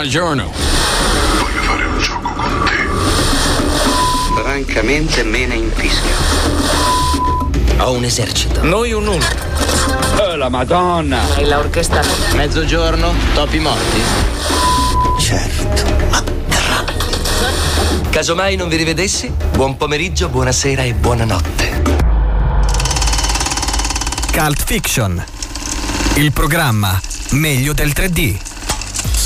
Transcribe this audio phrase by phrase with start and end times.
[0.00, 0.50] Buongiorno.
[1.38, 4.40] Voglio fare un gioco con te.
[4.40, 6.14] Francamente me ne infischio.
[7.80, 8.62] Ho un esercito.
[8.62, 9.36] Noi un numero.
[10.16, 11.36] Oh, la Madonna!
[11.36, 12.00] E l'orchestra?
[12.32, 14.00] Mezzogiorno, topi morti?
[15.18, 16.24] Certo, ma.
[18.08, 21.82] Casomai non vi rivedessi, buon pomeriggio, buonasera e buonanotte.
[24.32, 25.22] Cult Fiction.
[26.14, 26.98] Il programma
[27.32, 28.49] meglio del 3D.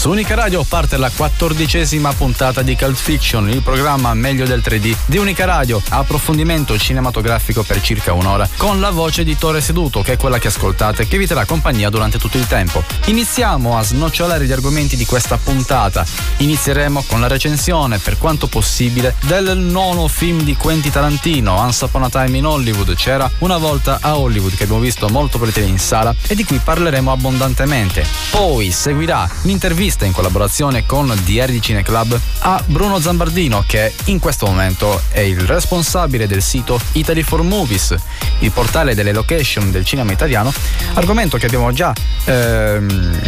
[0.04, 4.94] Su Unica Radio parte la quattordicesima puntata di Cult Fiction, il programma meglio del 3D
[5.06, 10.12] di Unica Radio, approfondimento cinematografico per circa un'ora, con la voce di Tore Seduto, che
[10.12, 12.84] è quella che ascoltate, che vi terrà compagnia durante tutto il tempo.
[13.06, 16.04] Iniziamo a snocciolare gli argomenti di questa puntata.
[16.36, 22.02] Inizieremo con la recensione, per quanto possibile, del nono film di Quentin Tarantino, Once Upon
[22.02, 22.94] a Time in Hollywood.
[22.94, 26.60] C'era una volta a Hollywood, che abbiamo visto molto volentieri in sala e di cui
[26.62, 28.06] parleremo abbondantemente.
[28.32, 34.46] Poi seguirà l'intervista in collaborazione con DR Cine Club a Bruno Zambardino che in questo
[34.46, 37.94] momento è il responsabile del sito Italy for Movies,
[38.40, 40.52] il portale delle location del cinema italiano,
[40.94, 41.92] argomento che abbiamo già
[42.24, 43.20] ehm,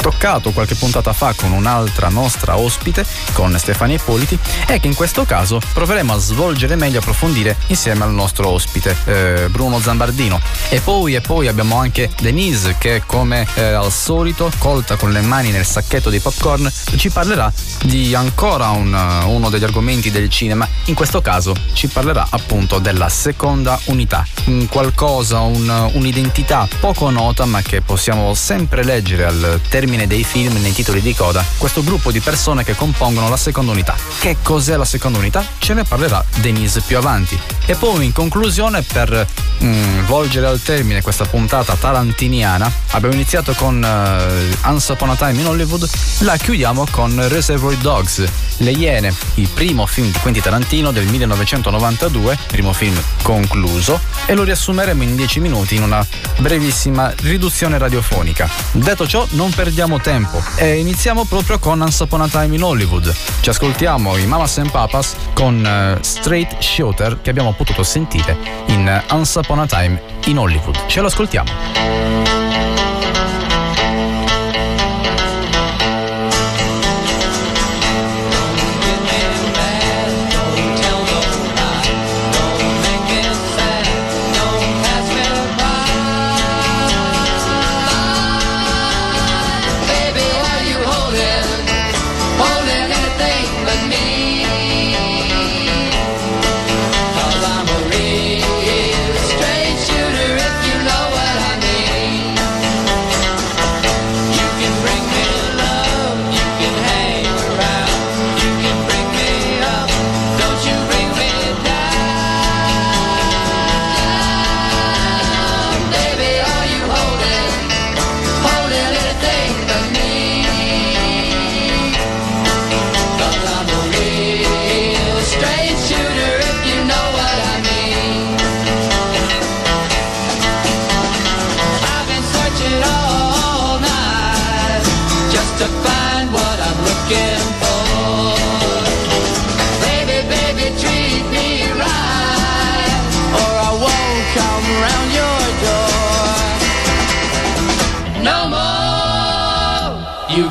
[0.00, 5.24] toccato qualche puntata fa con un'altra nostra ospite, con Stefania Ippoliti, e che in questo
[5.24, 10.40] caso proveremo a svolgere meglio approfondire insieme al nostro ospite eh, Bruno Zambardino.
[10.68, 15.20] E poi, e poi abbiamo anche Denise che come eh, al solito, colta con le
[15.20, 18.94] mani nel sacchetto di popcorn, ci parlerà di ancora un,
[19.26, 20.66] uno degli argomenti del cinema.
[20.86, 27.44] In questo caso ci parlerà appunto della seconda unità, un qualcosa, un, un'identità poco nota
[27.44, 31.44] ma che possiamo sempre leggere al termine dei film nei titoli di coda.
[31.58, 33.94] Questo gruppo di persone che compongono la seconda unità.
[34.20, 35.44] Che cos'è la seconda unità?
[35.58, 37.38] Ce ne parlerà Denise più avanti.
[37.66, 39.26] E poi in conclusione per
[39.62, 45.46] mm, volgere al termine questa puntata tarantiniana abbiamo iniziato con uh, Once a Time in
[45.46, 45.88] Hollywood
[46.20, 48.24] la chiudiamo con Reservoir Dogs,
[48.58, 54.42] Le Iene, il primo film di Quentin Tarantino del 1992, primo film concluso, e lo
[54.42, 56.06] riassumeremo in 10 minuti in una
[56.38, 58.48] brevissima riduzione radiofonica.
[58.72, 63.14] Detto ciò, non perdiamo tempo e iniziamo proprio con Once Upon a Time in Hollywood.
[63.40, 68.36] Ci ascoltiamo i Mamas and Papas con uh, Straight Shooter che abbiamo potuto sentire
[68.66, 70.86] in Once Upon a Time in Hollywood.
[70.86, 72.39] Ce lo ascoltiamo.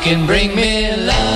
[0.01, 1.28] Can bring me love.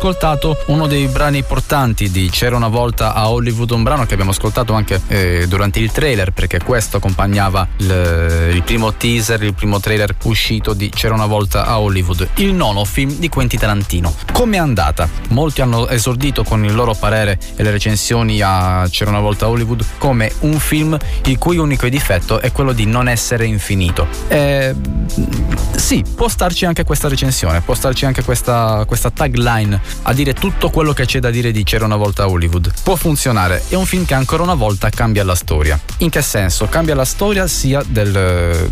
[0.00, 4.30] Ascoltato uno dei brani portanti di C'era una volta a Hollywood, un brano che abbiamo
[4.30, 9.78] ascoltato anche eh, durante il trailer, perché questo accompagnava il, il, primo teaser, il primo
[9.78, 14.14] trailer uscito di C'era una volta a Hollywood, il nono film di Quentin Tarantino.
[14.32, 15.06] Come è andata?
[15.28, 19.48] Molti hanno esordito con il loro parere e le recensioni a C'era una volta a
[19.50, 24.08] Hollywood come un film il cui unico difetto è quello di non essere infinito.
[24.28, 24.74] Eh,
[25.76, 30.70] sì, può starci anche questa recensione, può starci anche questa, questa tagline a dire tutto
[30.70, 32.72] quello che c'è da dire di C'era una volta Hollywood.
[32.82, 35.78] Può funzionare, è un film che ancora una volta cambia la storia.
[35.98, 36.66] In che senso?
[36.66, 38.70] Cambia la storia sia del...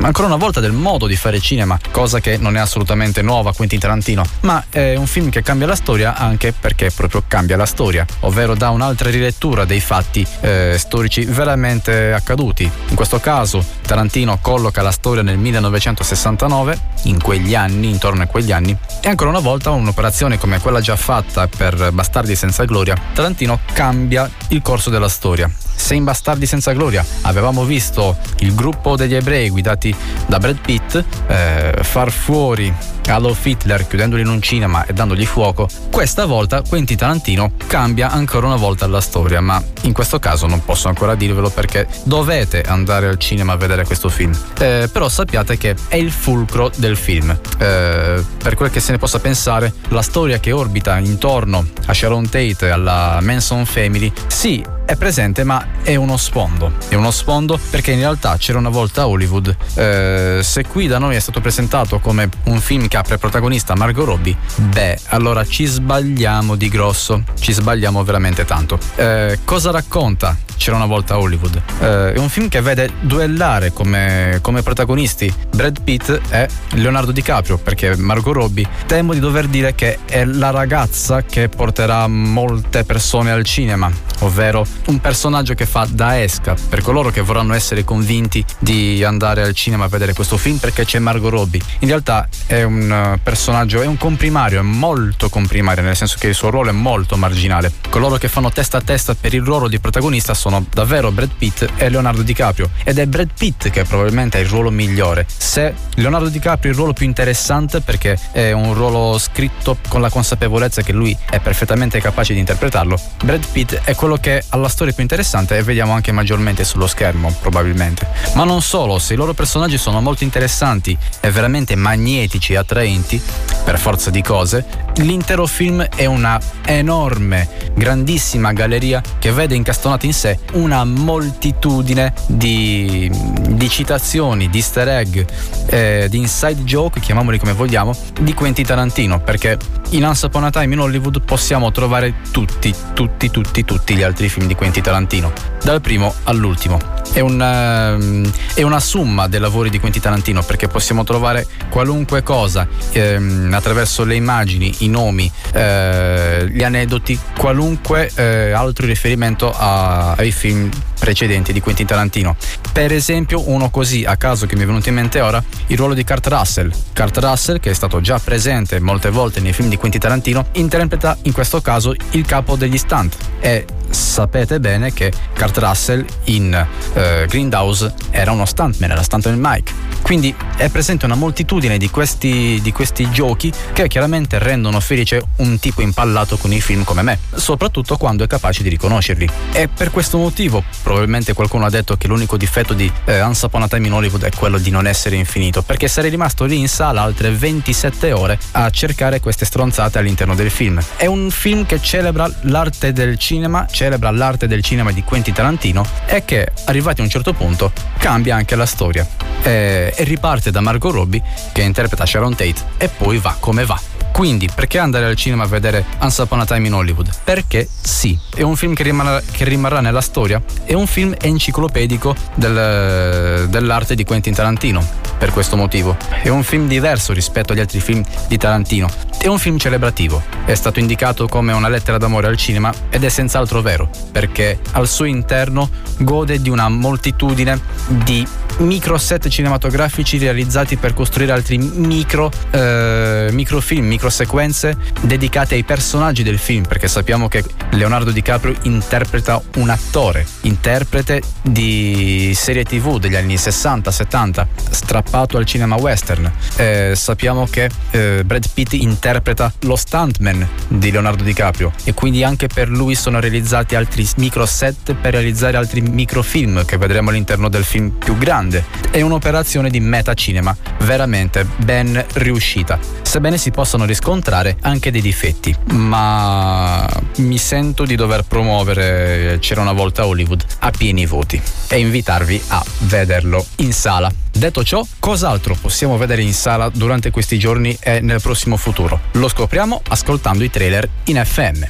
[0.00, 3.78] ancora una volta del modo di fare cinema, cosa che non è assolutamente nuova Quentin
[3.78, 8.04] Tarantino, ma è un film che cambia la storia anche perché proprio cambia la storia,
[8.20, 12.70] ovvero dà un'altra rilettura dei fatti eh, storici veramente accaduti.
[12.88, 18.52] In questo caso Tarantino colloca la storia nel 1969, in quegli anni, intorno a quegli
[18.52, 23.60] anni, e ancora una volta un'operazione come quella già fatta per Bastardi senza gloria, Tarantino
[23.72, 25.50] cambia il corso della storia.
[25.74, 29.94] Se in Bastardi senza gloria avevamo visto il gruppo degli ebrei guidati
[30.26, 32.74] da Brad Pitt eh, far fuori
[33.08, 38.46] Adolf Hitler chiudendoli in un cinema e dandogli fuoco, questa volta Quentin Tarantino cambia ancora
[38.46, 43.06] una volta la storia, ma in questo caso non posso ancora dirvelo perché dovete andare
[43.06, 44.36] al cinema a vedere questo film.
[44.58, 47.30] Eh, però sappiate che è il fulcro del film.
[47.30, 52.24] Eh, per quel che se ne possa pensare, la storia che orbita intorno a Sharon
[52.24, 56.72] Tate e alla Manson Family, sì, è presente ma è uno sfondo.
[56.88, 59.54] È uno sfondo perché in realtà c'era una volta Hollywood.
[59.74, 63.76] Eh, se qui da noi è stato presentato come un film che ha per protagonista
[63.76, 68.78] Margot Robbie, beh, allora ci sbagliamo di grosso, ci sbagliamo veramente tanto.
[68.96, 71.62] Eh, cosa racconta c'era una volta Hollywood.
[71.80, 77.58] Eh, è un film che vede duellare come, come, protagonisti Brad Pitt e Leonardo DiCaprio,
[77.58, 83.30] perché Margot Robbie temo di dover dire che è la ragazza che porterà molte persone
[83.30, 88.44] al cinema, ovvero un personaggio che fa da esca per coloro che vorranno essere convinti
[88.58, 91.60] di andare al cinema a vedere questo film perché c'è Margot Robbie.
[91.80, 96.28] In realtà è un eh, personaggio, è un comprimario, è molto comprimario, nel senso che
[96.28, 97.72] il suo ruolo è molto marginale.
[97.88, 101.66] Coloro che fanno testa a testa per il ruolo di protagonista sono davvero Brad Pitt
[101.76, 105.26] e Leonardo DiCaprio ed è Brad Pitt che probabilmente è il ruolo migliore.
[105.28, 110.10] Se Leonardo DiCaprio è il ruolo più interessante perché è un ruolo scritto con la
[110.10, 114.74] consapevolezza che lui è perfettamente capace di interpretarlo, Brad Pitt è quello che ha la
[114.74, 118.06] storia più interessante e vediamo anche maggiormente sullo schermo probabilmente.
[118.34, 123.20] Ma non solo, se i loro personaggi sono molto interessanti e veramente magnetici e attraenti,
[123.64, 124.64] per forza di cose,
[124.96, 133.10] l'intero film è una enorme, grandissima galleria che vede incastonata in sé una moltitudine di,
[133.48, 135.24] di citazioni, di easter egg,
[135.66, 139.56] eh, di inside joke, chiamiamoli come vogliamo, di Quentin Tarantino, perché
[139.90, 144.28] in Once Upon a Time in Hollywood possiamo trovare tutti, tutti, tutti, tutti gli altri
[144.28, 145.32] film di Quentin Tarantino,
[145.62, 146.80] dal primo all'ultimo.
[147.12, 152.24] È una, ehm, è una summa dei lavori di Quentin Tarantino perché possiamo trovare qualunque
[152.24, 160.14] cosa ehm, attraverso le immagini, i nomi, eh, gli aneddoti, qualunque eh, altro riferimento a,
[160.14, 160.68] ai film
[160.98, 162.34] precedenti di Quentin Tarantino.
[162.72, 165.94] Per esempio, uno così a caso che mi è venuto in mente ora, il ruolo
[165.94, 166.72] di Kurt Russell.
[166.92, 171.16] Kurt Russell, che è stato già presente molte volte nei film di Quentin Tarantino, interpreta
[171.22, 177.26] in questo caso il capo degli stunt e sapete bene che Kurt Russell in uh,
[177.26, 179.88] Greenhouse era uno stuntman, era stuntman Mike.
[180.02, 185.58] Quindi è presente una moltitudine di questi, di questi giochi che chiaramente rendono felice un
[185.58, 189.28] tipo impallato con i film come me, soprattutto quando è capace di riconoscerli.
[189.52, 193.68] E per questo motivo, probabilmente qualcuno ha detto che l'unico difetto di eh, Once a
[193.68, 197.02] Time in Hollywood è quello di non essere infinito, perché sarei rimasto lì in sala
[197.02, 200.80] altre 27 ore a cercare queste stronzate all'interno del film.
[200.96, 205.84] È un film che celebra l'arte del cinema, celebra l'arte del cinema di Quentin Tarantino
[206.06, 209.06] e che, arrivati a un certo punto, cambia anche la storia.
[209.42, 213.97] E, e riparte da Margot Robbie, che interpreta Sharon Tate, e poi va come va.
[214.18, 217.08] Quindi, perché andare al cinema a vedere Once Upon a Time in Hollywood?
[217.22, 222.16] Perché sì, è un film che rimarrà, che rimarrà nella storia, è un film enciclopedico
[222.34, 224.84] del, dell'arte di Quentin Tarantino,
[225.16, 225.96] per questo motivo.
[226.20, 228.88] È un film diverso rispetto agli altri film di Tarantino.
[229.16, 233.08] È un film celebrativo, è stato indicato come una lettera d'amore al cinema ed è
[233.08, 238.26] senz'altro vero, perché al suo interno gode di una moltitudine di
[238.58, 246.38] micro set cinematografici realizzati per costruire altri micro, eh, microfilm, microsequenze dedicate ai personaggi del
[246.38, 253.34] film, perché sappiamo che Leonardo DiCaprio interpreta un attore, interprete di serie tv degli anni
[253.34, 256.30] 60-70, strappato al cinema western.
[256.56, 262.46] Eh, sappiamo che eh, Brad Pitt interpreta lo stuntman di Leonardo DiCaprio e quindi anche
[262.46, 267.64] per lui sono realizzati altri micro set per realizzare altri microfilm che vedremo all'interno del
[267.64, 268.64] film più grande.
[268.90, 276.88] È un'operazione di metacinema veramente ben riuscita, sebbene si possano riscontrare anche dei difetti, ma
[277.16, 282.64] mi sento di dover promuovere C'era una volta Hollywood a pieni voti e invitarvi a
[282.80, 284.12] vederlo in sala.
[284.30, 289.00] Detto ciò, cos'altro possiamo vedere in sala durante questi giorni e nel prossimo futuro?
[289.12, 291.64] Lo scopriamo ascoltando i trailer in FM.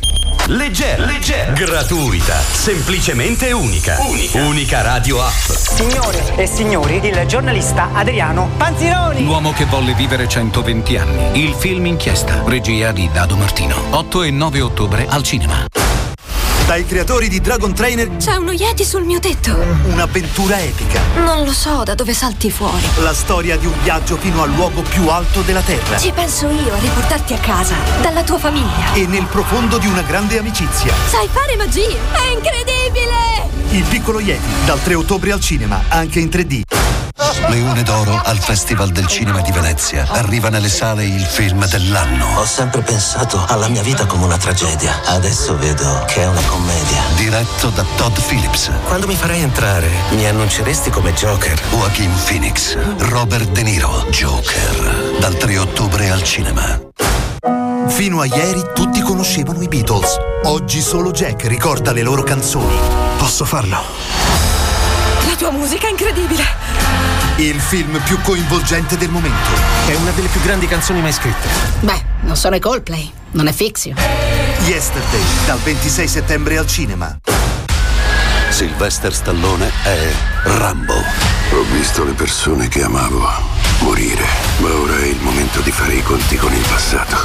[0.49, 3.99] Leggera, leggera, gratuita, semplicemente unica.
[4.01, 5.51] Unica, unica radio app.
[5.51, 9.25] Signore e signori, il giornalista Adriano Panzironi.
[9.25, 11.45] L'uomo che volle vivere 120 anni.
[11.45, 12.43] Il film inchiesta.
[12.47, 13.77] Regia di Dado Martino.
[13.91, 15.67] 8 e 9 ottobre al cinema.
[16.67, 19.57] Dai creatori di Dragon Trainer C'è uno Yeti sul mio tetto.
[19.85, 21.01] Un'avventura epica.
[21.17, 22.83] Non lo so da dove salti fuori.
[22.99, 25.99] La storia di un viaggio fino al luogo più alto della Terra.
[25.99, 28.93] Ci penso io a riportarti a casa, dalla tua famiglia.
[28.95, 30.93] E nel profondo di una grande amicizia.
[31.07, 31.97] Sai fare magie!
[32.13, 33.49] È incredibile!
[33.71, 36.88] Il piccolo Yeti, dal 3 ottobre al cinema, anche in 3D.
[37.49, 40.07] Leone d'Oro al Festival del Cinema di Venezia.
[40.09, 42.39] Arriva nelle sale il film dell'anno.
[42.39, 45.01] Ho sempre pensato alla mia vita come una tragedia.
[45.05, 47.03] Adesso vedo che è una commedia.
[47.17, 48.71] Diretto da Todd Phillips.
[48.87, 51.61] Quando mi farai entrare, mi annunceresti come Joker.
[51.71, 52.77] Joaquin Phoenix.
[52.99, 54.07] Robert De Niro.
[54.11, 55.19] Joker.
[55.21, 56.81] Dal 3 ottobre al cinema.
[57.89, 60.17] Fino a ieri tutti conoscevano i Beatles.
[60.45, 62.79] Oggi solo Jack ricorda le loro canzoni.
[63.19, 63.83] Posso farlo?
[65.27, 67.08] La tua musica è incredibile!
[67.39, 69.51] Il film più coinvolgente del momento.
[69.87, 71.49] È una delle più grandi canzoni mai scritte.
[71.81, 73.95] Beh, non sono i Coldplay, non è Fixio.
[74.67, 77.17] Yesterday, dal 26 settembre al cinema.
[78.51, 80.11] Sylvester Stallone è
[80.45, 80.95] Rambo.
[80.95, 83.29] Ho visto le persone che amavo
[83.81, 84.27] morire,
[84.57, 87.17] ma ora è il momento di fare i conti con il passato.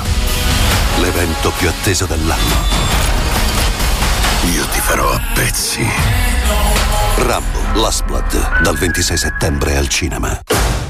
[1.00, 2.56] L'evento più atteso dell'anno.
[4.54, 5.84] Io ti farò a pezzi.
[7.16, 10.40] Rambo, Last Blood, dal 26 settembre al cinema.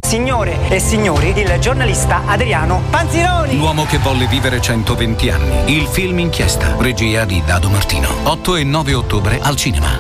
[0.06, 3.56] Signore e signori, il giornalista Adriano Panzironi.
[3.58, 5.74] L'uomo che volle vivere 120 anni.
[5.74, 6.76] Il film inchiesta.
[6.78, 8.10] Regia di Dado Martino.
[8.24, 9.98] 8 e 9 ottobre al cinema.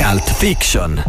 [0.00, 1.02] Cult Fiction.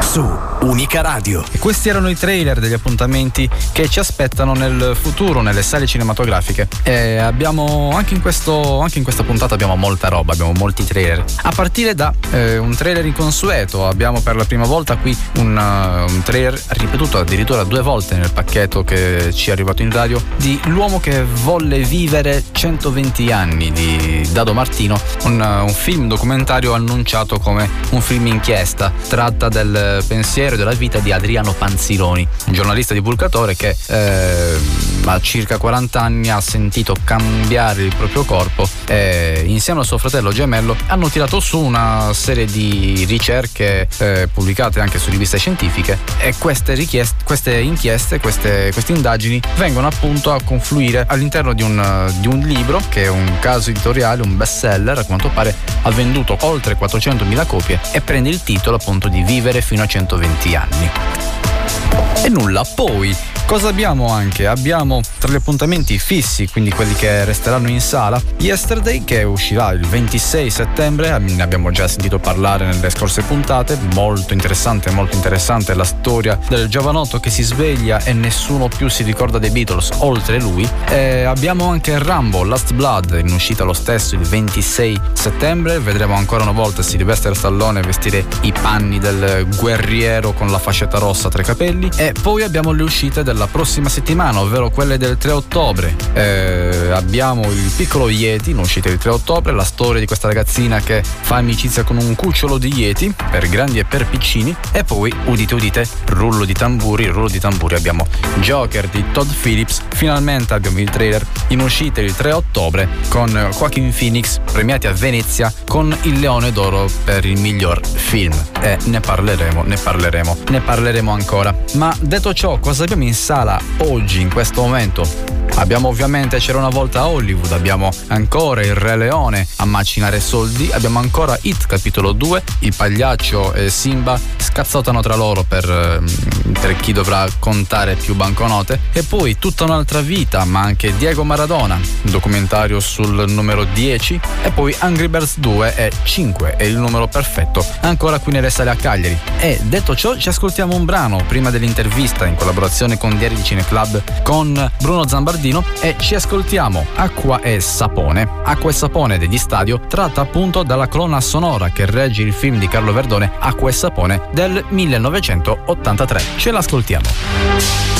[0.00, 1.44] Su Unica Radio.
[1.52, 6.68] E questi erano i trailer degli appuntamenti che ci aspettano nel futuro nelle sale cinematografiche.
[6.82, 11.24] E abbiamo anche in, questo, anche in questa puntata abbiamo molta roba, abbiamo molti trailer.
[11.42, 16.12] A partire da eh, un trailer inconsueto, abbiamo per la prima volta qui un, uh,
[16.12, 20.58] un, trailer ripetuto addirittura due volte nel pacchetto che ci è arrivato in radio di
[20.64, 27.38] L'uomo che volle vivere 120 anni di Dado Martino, un, uh, un film documentario annunciato
[27.38, 28.92] come un film inchiesta.
[29.08, 34.56] Tratta del pensiero della vita di Adriano Panzironi, un giornalista divulgatore che eh,
[35.04, 40.32] a circa 40 anni ha sentito cambiare il proprio corpo e insieme al suo fratello
[40.32, 46.34] gemello hanno tirato su una serie di ricerche eh, pubblicate anche su riviste scientifiche e
[46.38, 46.76] queste,
[47.24, 52.80] queste inchieste, queste, queste, indagini vengono appunto a confluire all'interno di un, di un libro
[52.88, 57.80] che è un caso editoriale, un bestseller, a quanto pare ha venduto oltre 400.000 copie
[57.92, 62.07] e prende il titolo appunto di Vivere fino a 120 anni.
[62.20, 64.46] E nulla, poi cosa abbiamo anche?
[64.46, 69.86] Abbiamo tra gli appuntamenti fissi, quindi quelli che resteranno in sala, Yesterday che uscirà il
[69.86, 75.84] 26 settembre, ne abbiamo già sentito parlare nelle scorse puntate, molto interessante, molto interessante la
[75.84, 80.68] storia del giovanotto che si sveglia e nessuno più si ricorda dei Beatles oltre lui.
[80.88, 86.42] E abbiamo anche Rambo, Last Blood, in uscita lo stesso il 26 settembre, vedremo ancora
[86.42, 91.44] una volta Sylvester Stallone vestire i panni del guerriero con la fascetta rossa tra i
[91.44, 91.88] capelli.
[91.96, 95.94] E poi abbiamo le uscite della prossima settimana, ovvero quelle del 3 ottobre.
[96.12, 100.80] Eh, abbiamo il piccolo Yeti, in uscita il 3 ottobre, la storia di questa ragazzina
[100.80, 104.54] che fa amicizia con un cucciolo di Yeti, per grandi e per piccini.
[104.72, 108.06] E poi, udite udite, rullo di tamburi, rullo di tamburi, abbiamo
[108.40, 109.82] Joker di Todd Phillips.
[109.88, 115.52] Finalmente abbiamo il trailer in uscita il 3 ottobre con Joaquin Phoenix premiati a Venezia
[115.66, 118.34] con il Leone d'Oro per il miglior film.
[118.60, 121.54] E ne parleremo, ne parleremo, ne parleremo ancora.
[121.74, 125.37] Ma detto ciò, cosa abbiamo in sala oggi, in questo momento?
[125.58, 131.00] Abbiamo ovviamente C'era una volta Hollywood, abbiamo ancora Il Re Leone a macinare soldi, abbiamo
[131.00, 136.92] ancora Hit capitolo 2, il pagliaccio e Simba scazzotano tra loro per, ehm, per chi
[136.92, 142.78] dovrà contare più banconote e poi tutta un'altra vita, ma anche Diego Maradona, un documentario
[142.78, 148.18] sul numero 10 e poi Angry Birds 2 e 5 è il numero perfetto, ancora
[148.20, 149.18] qui nelle sale a Cagliari.
[149.38, 153.64] E detto ciò ci ascoltiamo un brano prima dell'intervista in collaborazione con Diari di Cine
[153.66, 155.04] Club con Bruno
[155.48, 158.28] Zambardino e ci ascoltiamo Acqua e Sapone.
[158.44, 162.68] Acqua e Sapone degli Stadio tratta appunto dalla colonna sonora che regge il film di
[162.68, 166.20] Carlo Verdone Acqua e Sapone del 1983.
[166.36, 167.97] Ce l'ascoltiamo.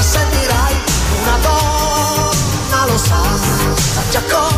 [0.00, 0.74] Cosa sentirai?
[1.20, 3.20] Una donna lo sa,
[3.76, 4.49] sa già cosa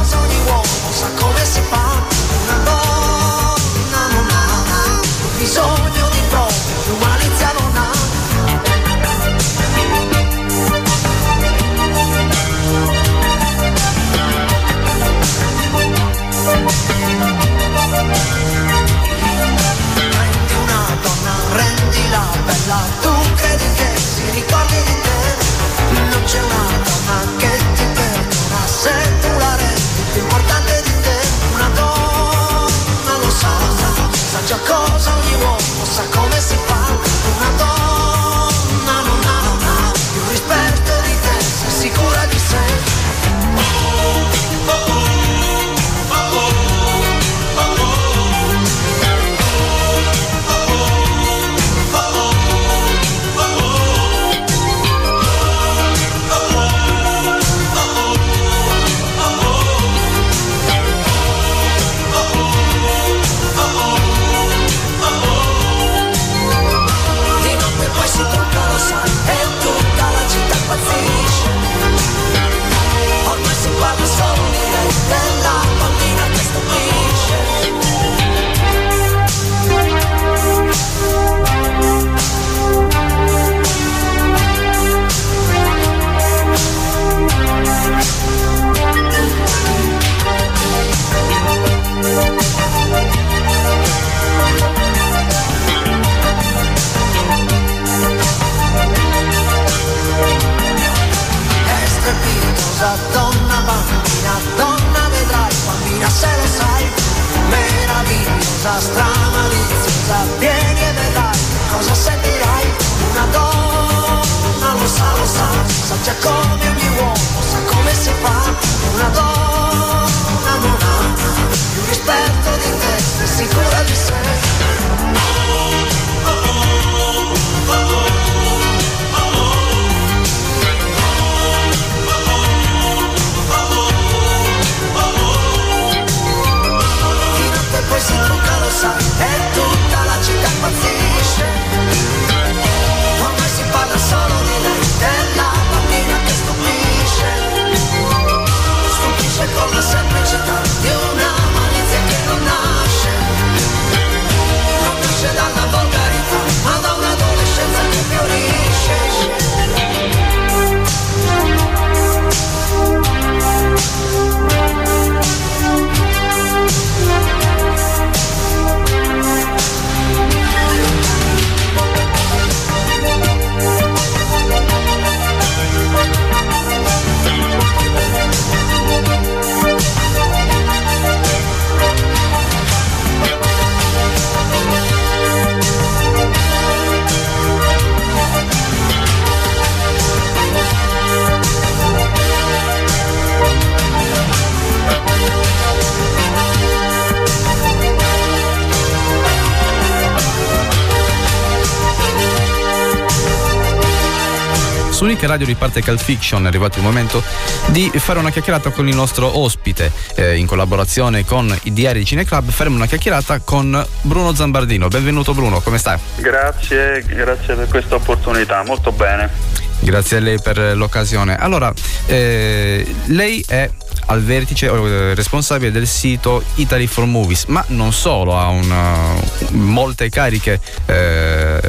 [205.22, 207.22] Unica Radio riparte Cult Fiction, è arrivato il momento
[207.66, 209.92] di fare una chiacchierata con il nostro ospite.
[210.16, 214.88] Eh, in collaborazione con i diari di Cine Club faremo una chiacchierata con Bruno Zambardino.
[214.88, 215.96] Benvenuto Bruno, come stai?
[216.16, 219.30] Grazie, grazie per questa opportunità, molto bene.
[219.78, 221.37] Grazie a lei per l'occasione.
[221.37, 221.72] Allora,
[222.06, 223.70] eh, lei è
[224.06, 229.14] al vertice eh, responsabile del sito Italy for Movies, ma non solo, ha una,
[229.50, 231.61] molte cariche eh,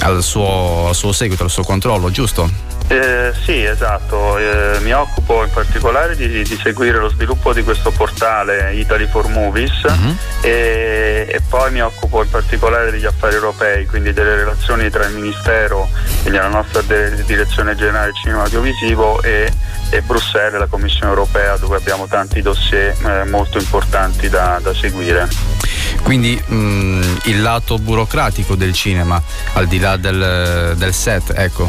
[0.00, 2.74] al, suo, al suo seguito, al suo controllo, giusto?
[2.88, 7.90] Eh, sì, esatto, eh, mi occupo in particolare di, di, seguire lo sviluppo di questo
[7.90, 10.16] portale Italy for Movies uh-huh.
[10.42, 15.14] e, e, poi mi occupo in particolare degli affari europei, quindi delle relazioni tra il
[15.14, 15.88] Ministero,
[16.22, 19.52] quindi la nostra de- Direzione Generale Cinema Audiovisivo e,
[19.90, 25.26] e, Bruxelles, la Commissione Europea, dove abbiamo tanti dossier eh, molto importanti da, da seguire.
[26.06, 29.20] Quindi mh, mm, il lato burocratico del cinema,
[29.54, 31.68] al di là del, del set, ecco.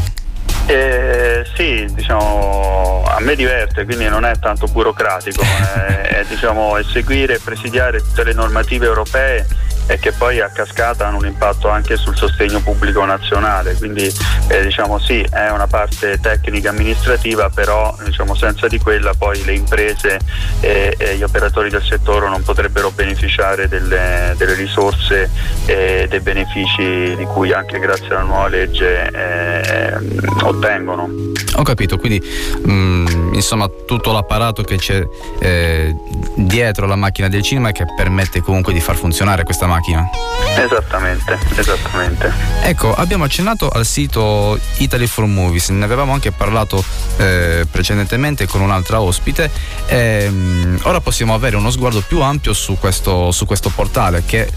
[0.66, 7.34] Eh, sì, diciamo, a me diverte, quindi non è tanto burocratico, è, è, diciamo, seguire
[7.34, 9.44] e presidiare tutte le normative europee
[9.88, 13.74] e che poi a cascata hanno un impatto anche sul sostegno pubblico nazionale.
[13.74, 14.12] Quindi
[14.48, 19.54] eh, diciamo sì, è una parte tecnica amministrativa, però diciamo, senza di quella poi le
[19.54, 20.20] imprese
[20.60, 25.30] e, e, gli operatori del settore non potrebbero beneficiare delle, delle risorse
[25.64, 29.96] e dei benefici di cui anche grazie alla nuova legge eh,
[30.42, 31.08] ottengono.
[31.56, 32.20] Ho capito, quindi
[32.62, 35.02] mh, mm, insomma tutto l'apparato che c'è
[35.40, 35.96] eh,
[36.34, 40.10] dietro la macchina del cinema che permette comunque di far funzionare questa macchina macchina.
[40.56, 42.32] Esattamente, esattamente.
[42.62, 46.82] Ecco, abbiamo accennato al sito Italy for Movies, ne avevamo anche parlato
[47.16, 49.50] eh, precedentemente con un'altra ospite.
[49.86, 54.50] Ehm, ora possiamo avere uno sguardo più ampio su questo, su questo portale che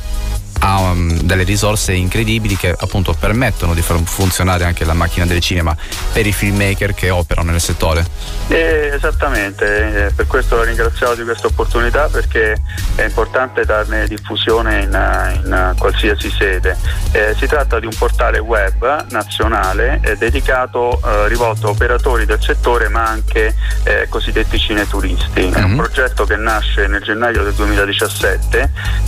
[0.64, 5.40] ha um, delle risorse incredibili che appunto permettono di far funzionare anche la macchina del
[5.40, 5.76] cinema
[6.12, 8.06] per i filmmaker che operano nel settore.
[8.48, 12.62] Eh, esattamente, eh, per questo la ringraziamo di questa opportunità perché
[12.96, 16.78] è importante darne diffusione in, in qualsiasi sede.
[17.12, 22.42] Eh, si tratta di un portale web nazionale eh, dedicato, eh, rivolto a operatori del
[22.42, 25.42] settore ma anche eh, cosiddetti cineturisti.
[25.42, 25.54] Mm-hmm.
[25.54, 25.78] È un mhm.
[25.78, 29.00] progetto che nasce nel gennaio del 2017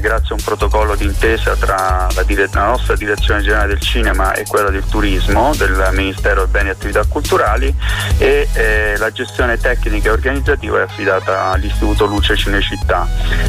[0.00, 4.44] grazie a un protocollo d'intesa tra la, dire- la, nostra direzione generale del cinema e
[4.44, 7.74] quella del turismo del Ministero dei Beni e Attività Culturali
[8.18, 13.06] e eh, la gestione tecnica e organizzativa è affidata all'Istituto Luce Cinecittà.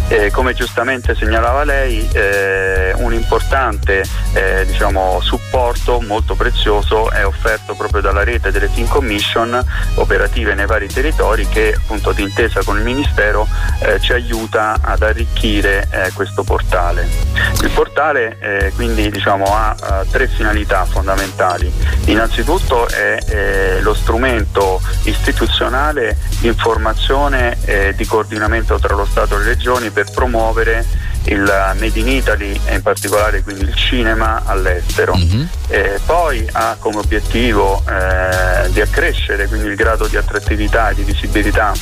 [0.07, 7.73] Eh, come giustamente segnalava lei, eh, un importante eh, diciamo, supporto molto prezioso è offerto
[7.73, 9.63] proprio dalla rete delle Team Commission
[9.95, 13.47] operative nei vari territori che appunto d'intesa con il Ministero
[13.81, 17.28] eh, ci aiuta ad arricchire eh, questo portale.
[17.61, 21.71] Il portale eh, quindi diciamo, ha uh, tre finalità fondamentali.
[22.05, 29.39] Innanzitutto è eh, lo strumento istituzionale di informazione e di coordinamento tra lo Stato e
[29.39, 30.85] le regioni per promuovere
[31.25, 31.41] il
[31.77, 35.15] Made in Italy e in particolare quindi il cinema all'estero.
[35.15, 35.43] Mm-hmm.
[35.67, 41.03] Eh, poi ha come obiettivo eh, di accrescere quindi il grado di attrattività e di
[41.03, 41.73] visibilità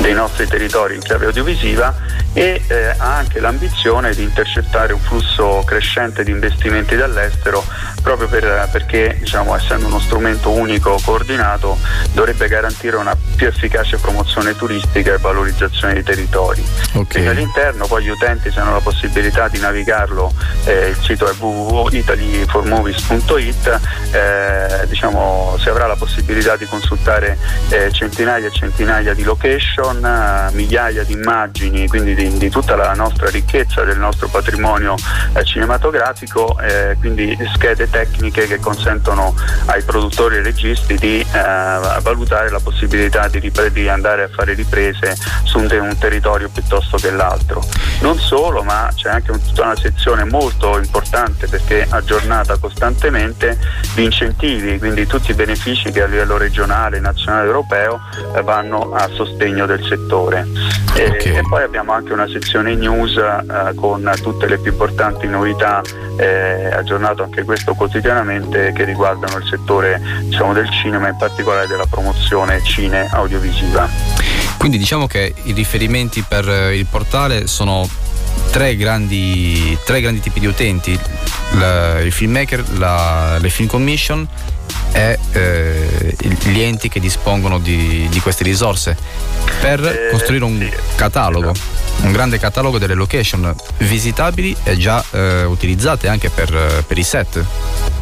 [0.00, 1.94] dei nostri territori in chiave audiovisiva
[2.32, 7.64] e eh, ha anche l'ambizione di intercettare un flusso crescente di investimenti dall'estero
[8.02, 11.78] proprio per, perché diciamo, essendo uno strumento unico coordinato
[12.12, 16.62] dovrebbe garantire una più efficace promozione turistica e valorizzazione dei territori.
[16.94, 17.26] Okay.
[17.26, 20.32] all'interno poi gli utenti se hanno la possibilità di navigarlo,
[20.64, 23.80] eh, il sito è www.italyformovies.it,
[24.12, 27.38] eh, diciamo, si avrà la possibilità di consultare
[27.68, 32.92] eh, centinaia e centinaia di location, eh, migliaia di immagini, quindi di, di, tutta la
[32.92, 34.96] nostra ricchezza del nostro patrimonio
[35.32, 39.34] eh, cinematografico, eh, quindi schede tecniche che consentono
[39.66, 44.54] ai produttori e registi di eh, valutare la possibilità di, ripre- di, andare a fare
[44.54, 47.62] riprese su un, te- un, territorio piuttosto che l'altro.
[48.00, 53.58] Non solo, ma c'è anche un, tutta una sezione molto importante perché aggiornata costantemente
[53.94, 58.00] di incentivi, quindi tutti i benefici che a livello regionale, nazionale e europeo
[58.34, 60.46] eh, vanno a sostegno del settore.
[60.92, 61.18] Okay.
[61.18, 65.82] E, e, poi abbiamo anche una sezione news eh, con tutte le più importanti novità,
[66.16, 71.86] eh, aggiornato anche questo quotidianamente che riguardano il settore diciamo, del cinema, in particolare della
[71.86, 73.88] promozione cine audiovisiva.
[74.56, 77.88] Quindi diciamo che i riferimenti per il portale sono
[78.52, 80.96] tre grandi, tre grandi tipi di utenti,
[81.58, 84.28] la, il filmmaker, la, le film commission
[84.92, 88.96] e eh, gli enti che dispongono di, di queste risorse
[89.60, 91.50] per eh, costruire un sì, catalogo.
[91.50, 91.80] Esatto.
[92.02, 97.44] un grande catalogo delle location visitabili e già eh, utilizzate anche per, per i set.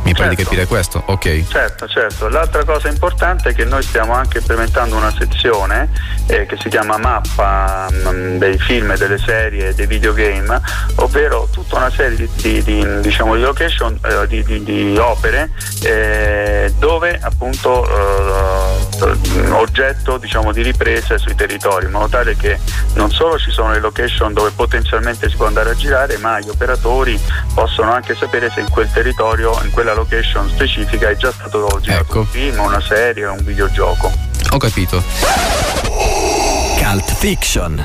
[0.03, 0.23] Mi certo.
[0.23, 1.03] pare di capire questo?
[1.07, 1.47] Ok.
[1.47, 2.29] Certo, certo.
[2.29, 5.91] L'altra cosa importante è che noi stiamo anche implementando una sezione
[6.27, 10.59] eh, che si chiama mappa mh, mm, dei film, delle serie, dei videogame,
[10.97, 15.51] ovvero tutta una serie di, di, di, diciamo, di location, eh, di, di, opere
[15.83, 22.59] eh, dove appunto eh, oggetto diciamo, di riprese sui territori, in modo tale che
[22.95, 26.49] non solo ci sono le location dove potenzialmente si può andare a girare, ma gli
[26.49, 27.21] operatori
[27.55, 32.03] possono anche sapere se in quel territorio, in quella location specifica è già stato girato
[32.03, 32.19] ecco.
[32.21, 34.13] un film, una serie o un videogioco.
[34.51, 35.03] Ho capito.
[36.79, 37.85] Cult Fiction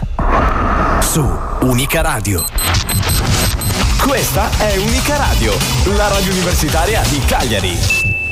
[1.01, 2.43] su Unica Radio.
[4.05, 5.53] Questa è Unica Radio,
[5.95, 8.24] la radio universitaria di Cagliari.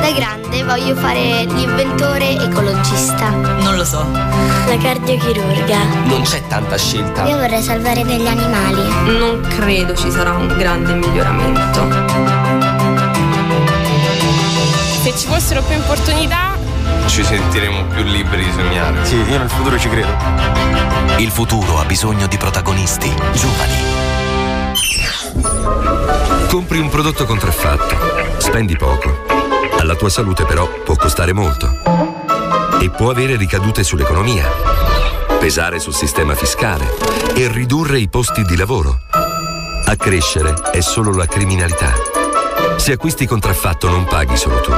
[0.00, 3.30] Da grande voglio fare l'inventore ecologista.
[3.30, 4.06] Non lo so.
[4.10, 5.78] La cardiochirurga.
[6.04, 7.26] Non c'è tanta scelta.
[7.26, 9.18] Io vorrei salvare degli animali.
[9.18, 12.14] Non credo ci sarà un grande miglioramento.
[15.02, 16.56] Se ci fossero più opportunità
[17.06, 19.04] ci sentiremo più liberi di sognare.
[19.04, 20.08] Sì, io nel futuro ci credo.
[21.18, 24.04] Il futuro ha bisogno di protagonisti giovani.
[26.48, 29.24] Compri un prodotto contraffatto, spendi poco.
[29.78, 31.68] Alla tua salute però può costare molto.
[32.80, 34.48] E può avere ricadute sull'economia,
[35.38, 36.94] pesare sul sistema fiscale
[37.34, 39.00] e ridurre i posti di lavoro.
[39.84, 41.92] A crescere è solo la criminalità.
[42.76, 44.72] Se acquisti contraffatto non paghi solo tu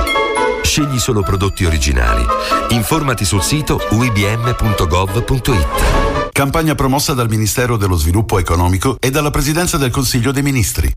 [0.62, 2.24] Scegli solo prodotti originali.
[2.68, 6.07] Informati sul sito uibm.gov.it.
[6.38, 10.94] Campagna promossa dal Ministero dello Sviluppo Economico e dalla Presidenza del Consiglio dei Ministri.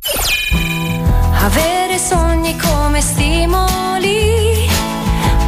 [1.33, 4.69] Avere sogni come stimoli,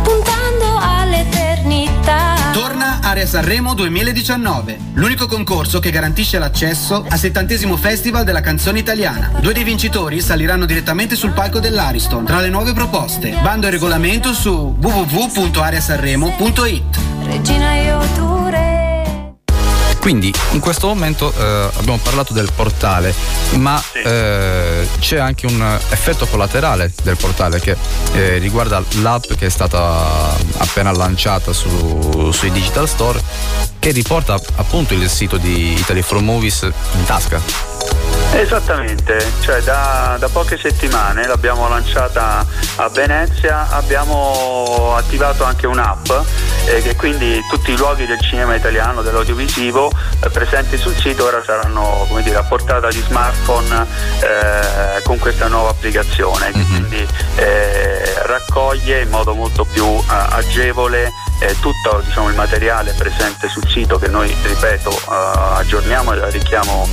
[0.01, 2.33] puntando all'eternità.
[2.53, 9.33] Torna Area Sanremo 2019, l'unico concorso che garantisce l'accesso al settantesimo Festival della canzone italiana.
[9.41, 12.25] Due dei vincitori saliranno direttamente sul palco dell'Ariston.
[12.25, 16.99] Tra le nuove proposte, bando e regolamento su www.areasanremo.it.
[17.25, 18.32] Regina io tu
[20.03, 23.15] quindi in questo momento eh, abbiamo parlato del portale,
[23.51, 23.99] ma sì.
[23.99, 25.61] eh, c'è anche un
[25.91, 27.77] effetto collaterale del portale che
[28.11, 33.21] eh, riguarda l'app che è stata appena lanciata su, sui digital store
[33.79, 37.39] che riporta appunto il sito di Italy from Movies in tasca.
[38.33, 46.09] Esattamente, cioè da, da, poche settimane l'abbiamo lanciata a Venezia, abbiamo attivato anche un'app
[46.65, 49.91] e che quindi tutti i luoghi del cinema italiano, dell'audiovisivo
[50.23, 53.85] eh, presenti sul sito ora saranno come dire, a portata di smartphone
[54.21, 56.69] eh, con questa nuova applicazione che mm-hmm.
[56.69, 63.49] quindi eh, raccoglie in modo molto più eh, agevole eh, tutto diciamo, il materiale presente
[63.49, 65.03] sul sito che noi, ripeto, eh,
[65.55, 66.87] aggiorniamo e arricchiamo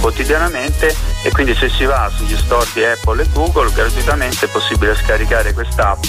[0.00, 4.94] quotidianamente e quindi se si va sugli store di Apple e Google gratuitamente è possibile
[4.94, 6.04] scaricare quest'app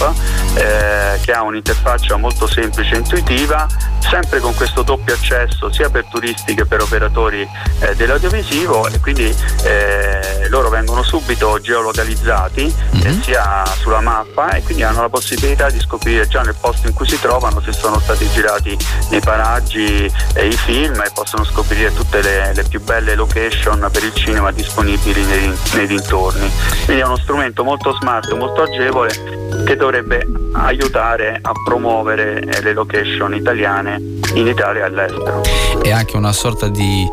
[0.56, 3.68] eh, che ha un'interfaccia molto semplice e intuitiva,
[4.00, 7.48] sempre con questo doppio accesso sia per turisti che per operatori
[7.80, 13.22] eh, dell'audiovisivo e quindi eh, loro vengono subito geolocalizzati mm-hmm.
[13.22, 17.08] sia sulla mappa e quindi hanno la possibilità di scoprire già nel posto in cui
[17.08, 18.78] si trovano se sono stati girati
[19.10, 24.04] nei paraggi eh, i film e possono scoprire tutte le, le, più belle location per
[24.04, 26.50] il cinema disponibili nei, nei dintorni.
[26.86, 33.34] Quindi è uno strumento molto smart, molto agevole che dovrebbe aiutare a promuovere le location
[33.34, 33.98] italiane
[34.34, 35.42] in Italia e all'estero.
[35.82, 37.08] È anche una sorta di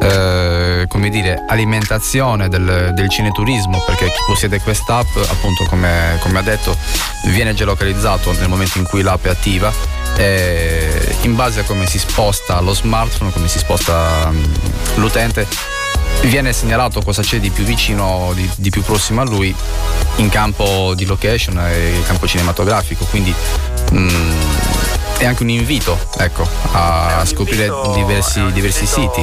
[0.00, 6.74] eh, dire, alimentazione del, del cineturismo perché chi possiede quest'app appunto come, come ha detto
[7.26, 9.70] viene geolocalizzato nel momento in cui l'app è attiva
[10.16, 14.52] e in base a come si sposta lo smartphone, come si sposta um,
[14.96, 15.46] l'utente
[16.28, 19.54] viene segnalato cosa c'è di più vicino, di, di, più prossimo a lui
[20.16, 23.04] in campo di location e in campo cinematografico.
[23.06, 23.34] Quindi
[23.90, 24.40] mh, mm,
[25.18, 29.22] è anche un invito ecco, a un scoprire invito, diversi, diversi siti.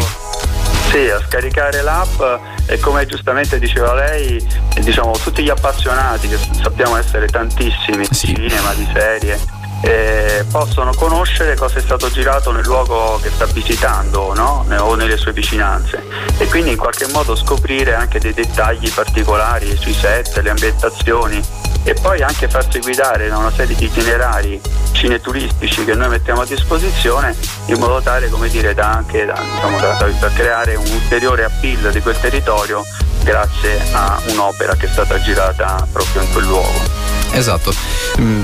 [0.90, 2.20] Sì, a scaricare l'app
[2.66, 4.44] e come giustamente diceva lei,
[4.82, 8.34] diciamo tutti gli appassionati, che sappiamo essere tantissimi, sì.
[8.34, 9.40] di cinema, di serie,
[9.82, 14.66] eh, possono conoscere cosa è stato girato nel luogo che sta visitando no?
[14.80, 16.04] o nelle sue vicinanze
[16.38, 21.42] e quindi in qualche modo scoprire anche dei dettagli particolari sui set, le ambientazioni
[21.84, 24.60] e poi anche farsi guidare da una serie di itinerari
[24.92, 27.36] cineturistici che noi mettiamo a disposizione
[27.68, 31.92] in modo tale come dire, da, anche, da, diciamo, da, da creare un ulteriore appeal
[31.92, 32.86] di quel territorio
[33.24, 37.08] grazie a un'opera che è stata girata proprio in quel luogo.
[37.32, 37.72] Esatto,
[38.20, 38.44] mm,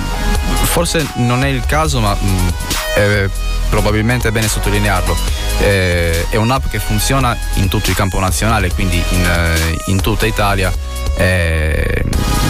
[0.75, 2.47] forse non è il caso, ma mm,
[2.95, 3.29] è
[3.69, 5.15] probabilmente è bene sottolinearlo,
[5.59, 10.25] eh, è un'app che funziona in tutto il campo nazionale, quindi in, eh, in tutta
[10.25, 10.69] Italia.
[11.17, 12.03] Eh,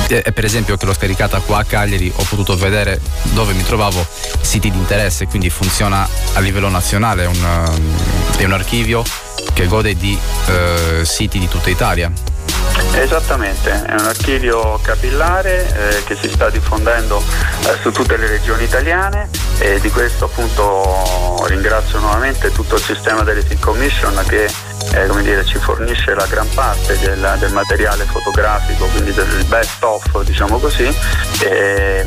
[0.08, 3.00] e per esempio che l'ho scaricata qua a Cagliari ho potuto vedere
[3.34, 4.04] dove mi trovavo
[4.42, 7.78] siti di interesse, quindi funziona a livello nazionale, è un,
[8.38, 9.04] è un archivio
[9.54, 12.35] che gode di eh, siti di tutta Italia.
[12.98, 17.22] Esattamente, è un archivio capillare eh, che si sta diffondendo
[17.68, 23.22] eh, su tutte le regioni italiane e di questo appunto ringrazio nuovamente tutto il sistema
[23.22, 24.50] delle Film Commission che
[24.94, 30.24] eh, dire, ci fornisce la gran parte del, del, materiale fotografico, quindi del best of
[30.24, 30.84] diciamo così.
[31.42, 32.06] E,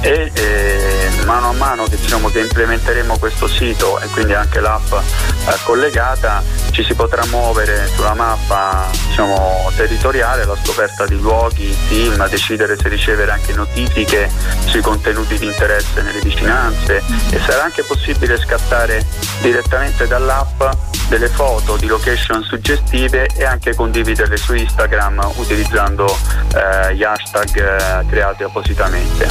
[0.00, 4.92] e, e mano a mano che, diciamo, che, implementeremo questo sito e quindi anche l'app
[4.92, 12.26] eh, collegata ci si potrà muovere sulla mappa diciamo, territoriale la scoperta di luoghi, film,
[12.28, 14.30] decidere se ricevere anche notifiche
[14.66, 19.04] sui contenuti di interesse nelle vicinanze e sarà anche possibile scattare
[19.40, 20.62] direttamente dall'app
[21.08, 26.06] delle foto di location suggestive e anche condividerle su Instagram utilizzando
[26.54, 29.28] eh, gli hashtag eh, creati appositamente.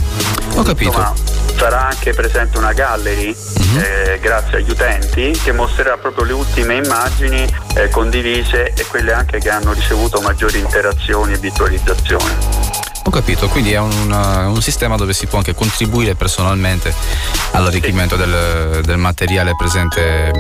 [0.56, 0.90] Ho capito.
[0.92, 1.14] Insomma,
[1.58, 3.82] sarà anche presente una gallery mm-hmm.
[3.82, 9.40] eh, grazie agli utenti che mostrerà proprio le ultime immagini eh, condivise e quelle anche
[9.40, 12.65] che hanno ricevuto maggiori interazioni e visualizzazioni.
[13.08, 16.92] Ho capito, quindi è un, un, sistema dove si può anche contribuire personalmente
[17.52, 18.24] all'arricchimento sì.
[18.24, 20.32] del, del, materiale presente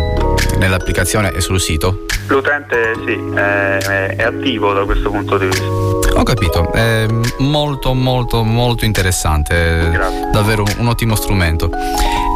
[0.58, 2.06] nell'applicazione e sul sito?
[2.28, 5.63] L'utente sì, è, è attivo da questo punto di vista.
[6.15, 7.06] Ho capito, è
[7.38, 10.30] molto molto molto interessante, Grazie.
[10.32, 11.69] davvero un ottimo strumento.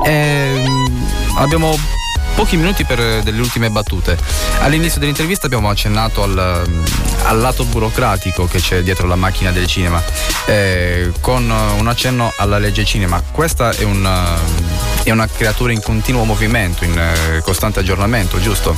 [0.05, 1.75] E ehm, abbiamo
[2.39, 4.17] pochi minuti per delle ultime battute.
[4.60, 6.63] All'inizio dell'intervista abbiamo accennato al,
[7.25, 10.02] al lato burocratico che c'è dietro la macchina del cinema,
[10.45, 13.21] eh, con un accenno alla legge cinema.
[13.30, 14.38] Questa è una,
[15.03, 18.75] è una creatura in continuo movimento, in eh, costante aggiornamento, giusto?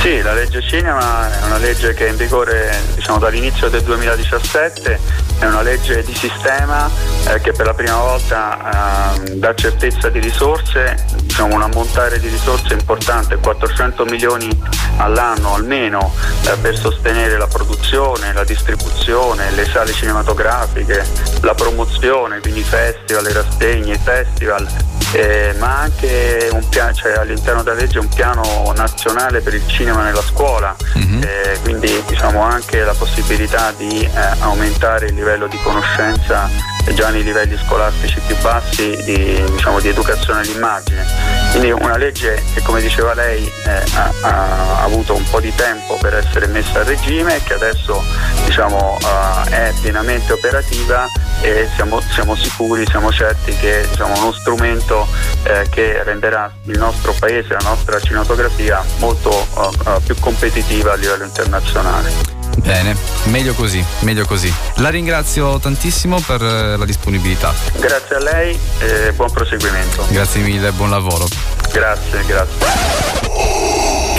[0.00, 4.98] Sì, la legge cinema è una legge che è in vigore diciamo, dall'inizio del 2017,
[5.38, 6.90] è una legge di sistema
[7.28, 12.26] eh, che per la prima volta eh, dà certezza di risorse, diciamo, un ammontare di
[12.28, 14.48] risorse importante, 400 milioni
[14.96, 16.12] all'anno almeno
[16.46, 21.06] eh, per sostenere la produzione, la distribuzione, le sale cinematografiche,
[21.42, 24.66] la promozione, quindi i festival, le rassegne, i festival
[25.12, 30.22] eh, ma anche piano, cioè, all'interno della legge un piano nazionale per il cinema nella
[30.22, 31.22] scuola, mm-hmm.
[31.22, 36.48] eh, quindi diciamo anche la possibilità di eh, aumentare il livello di conoscenza
[36.94, 41.04] già nei livelli scolastici più bassi di, diciamo, di educazione all'immagine.
[41.50, 45.96] Quindi una legge che come diceva lei eh, ha, ha, avuto un po' di tempo
[45.98, 48.02] per essere messa a regime e che adesso
[48.44, 51.06] diciamo, uh, è pienamente operativa
[51.40, 55.06] e siamo, siamo, sicuri, siamo certi che diciamo, uno strumento
[55.42, 60.96] eh, che renderà il nostro paese, la nostra cinematografia molto uh, uh, più competitiva a
[60.96, 62.41] livello internazionale.
[62.58, 64.52] Bene, meglio così, meglio così.
[64.76, 67.52] La ringrazio tantissimo per eh, la disponibilità.
[67.76, 70.04] Grazie a lei e buon proseguimento.
[70.10, 71.26] Grazie mille, buon lavoro.
[71.72, 72.66] Grazie, grazie.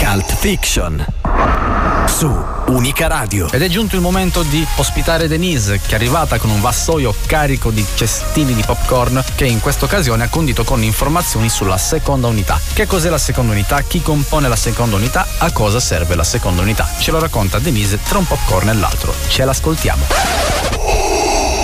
[0.00, 1.73] Cult Fiction
[2.06, 2.30] su
[2.66, 3.50] Unica Radio.
[3.50, 7.70] Ed è giunto il momento di ospitare Denise, che è arrivata con un vassoio carico
[7.70, 12.60] di cestini di popcorn, che in questa occasione ha condito con informazioni sulla seconda unità.
[12.72, 13.80] Che cos'è la seconda unità?
[13.82, 15.26] Chi compone la seconda unità?
[15.38, 16.88] A cosa serve la seconda unità?
[16.98, 19.14] Ce lo racconta Denise tra un popcorn e l'altro.
[19.28, 20.04] Ce l'ascoltiamo.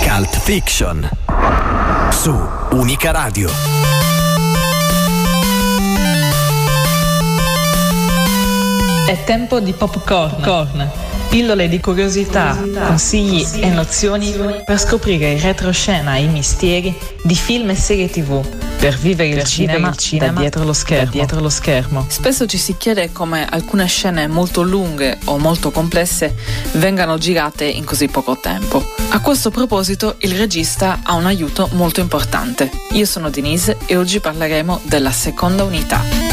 [0.03, 1.09] Cult Fiction
[2.11, 2.35] su
[2.71, 3.80] Unica Radio.
[9.11, 10.41] È tempo di popcorn.
[10.41, 10.89] Corn.
[11.27, 17.75] Pillole di curiosità, consigli e nozioni per scoprire in retroscena i misteri di film e
[17.75, 18.41] serie tv.
[18.79, 21.11] Per vivere, per il, cinema il cinema da dietro lo, schermo.
[21.11, 22.05] dietro lo schermo.
[22.07, 26.33] Spesso ci si chiede come alcune scene molto lunghe o molto complesse
[26.75, 28.93] vengano girate in così poco tempo.
[29.09, 32.71] A questo proposito il regista ha un aiuto molto importante.
[32.91, 36.30] Io sono Denise e oggi parleremo della seconda unità.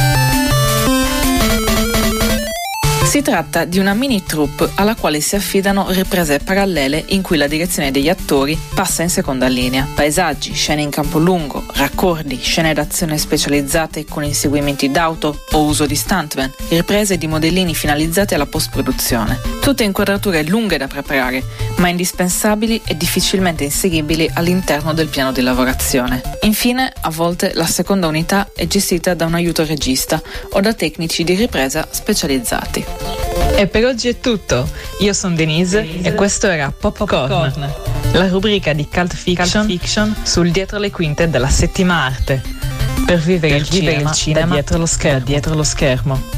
[3.08, 7.46] Si tratta di una mini troupe alla quale si affidano riprese parallele in cui la
[7.46, 9.88] direzione degli attori passa in seconda linea.
[9.94, 15.96] Paesaggi, scene in campo lungo, raccordi, scene d'azione specializzate con inseguimenti d'auto o uso di
[15.96, 19.40] stuntman, riprese di modellini finalizzati alla post-produzione.
[19.62, 21.42] Tutte inquadrature lunghe da preparare,
[21.76, 26.20] ma indispensabili e difficilmente inseguibili all'interno del piano di lavorazione.
[26.42, 31.24] Infine, a volte la seconda unità è gestita da un aiuto regista o da tecnici
[31.24, 32.97] di ripresa specializzati.
[33.56, 34.68] E per oggi è tutto.
[35.00, 36.08] Io sono Denise, Denise.
[36.08, 37.72] e questo era Popcorn, Popcorn,
[38.12, 42.42] la rubrica di Cult Fiction, Cult Fiction sul dietro le quinte della settima arte.
[43.04, 45.24] per vivere, Per il, vivere cinema il cinema dietro lo schermo.
[45.24, 46.37] Dietro lo schermo.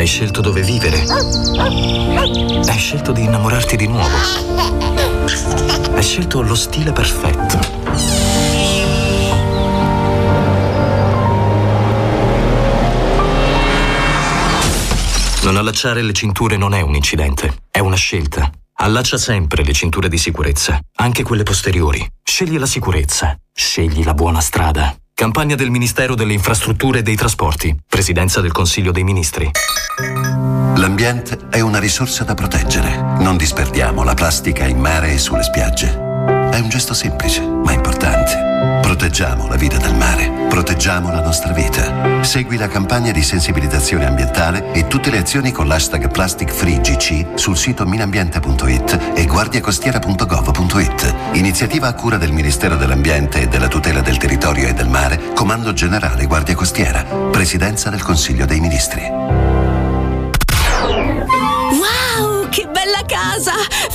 [0.00, 1.02] Hai scelto dove vivere.
[1.02, 4.16] Hai scelto di innamorarti di nuovo.
[5.94, 7.58] Hai scelto lo stile perfetto.
[15.42, 18.50] Non allacciare le cinture non è un incidente, è una scelta.
[18.76, 22.10] Allaccia sempre le cinture di sicurezza, anche quelle posteriori.
[22.22, 24.96] Scegli la sicurezza, scegli la buona strada.
[25.20, 29.50] Campagna del Ministero delle Infrastrutture e dei Trasporti, Presidenza del Consiglio dei Ministri.
[30.76, 33.18] L'ambiente è una risorsa da proteggere.
[33.18, 35.88] Non disperdiamo la plastica in mare e sulle spiagge.
[35.90, 38.49] È un gesto semplice, ma importante.
[39.00, 42.22] Proteggiamo la vita del mare, proteggiamo la nostra vita.
[42.22, 47.86] Segui la campagna di sensibilizzazione ambientale e tutte le azioni con l'hashtag PlasticFreeGC sul sito
[47.86, 51.14] minambiente.it e guardiacostiera.gov.it.
[51.32, 55.72] Iniziativa a cura del Ministero dell'Ambiente e della tutela del territorio e del mare, Comando
[55.72, 59.59] Generale Guardia Costiera, Presidenza del Consiglio dei Ministri.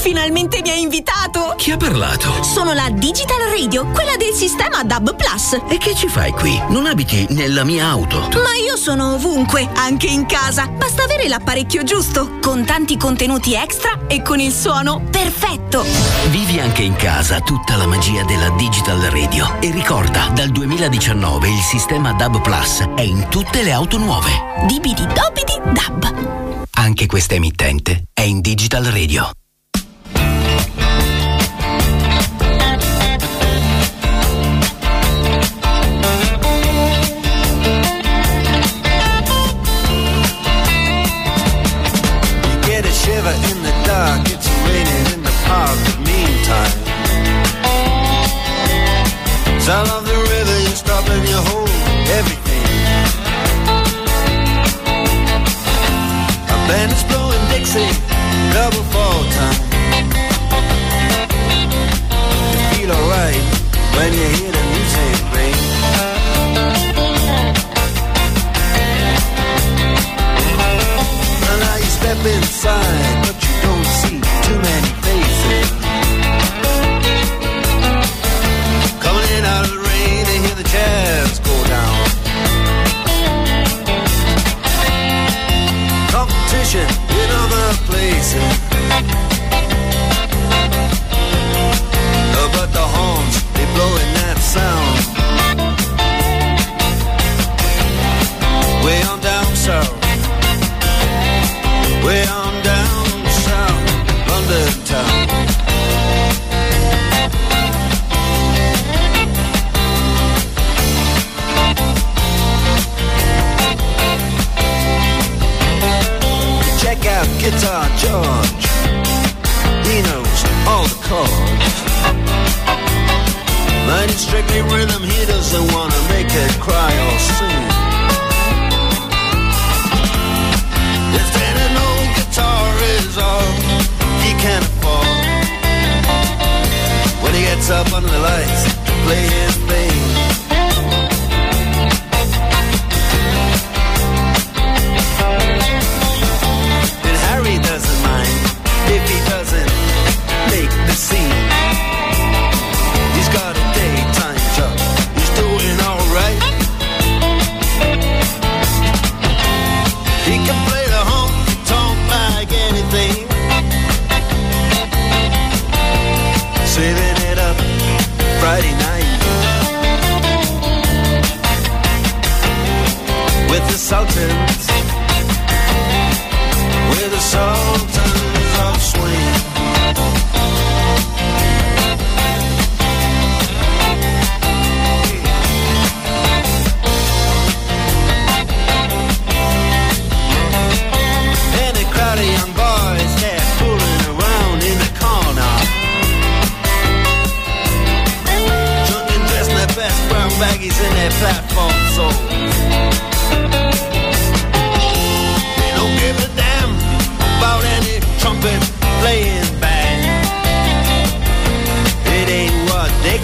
[0.06, 1.56] Finalmente mi hai invitato!
[1.58, 2.44] Chi ha parlato?
[2.44, 5.60] Sono la Digital Radio, quella del sistema DAB Plus.
[5.68, 6.62] E che ci fai qui?
[6.70, 8.20] Non abiti nella mia auto.
[8.20, 10.68] Ma io sono ovunque, anche in casa.
[10.68, 15.84] Basta avere l'apparecchio giusto, con tanti contenuti extra e con il suono perfetto.
[16.30, 19.60] Vivi anche in casa tutta la magia della Digital Radio.
[19.60, 24.30] E ricorda, dal 2019 il sistema DAB Plus è in tutte le auto nuove.
[24.68, 26.68] Dibidi dobidi DAB.
[26.74, 29.32] Anche questa emittente è in Digital Radio.
[45.46, 46.74] The meantime.
[49.60, 51.70] Sound of the river, you stop and you hold
[52.18, 52.66] everything.
[56.50, 57.90] A band is blowing Dixie,
[58.54, 59.60] double fall time.
[62.52, 63.44] You feel alright
[63.96, 64.75] when you hear the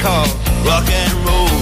[0.02, 0.30] called
[0.66, 1.58] rock and roll.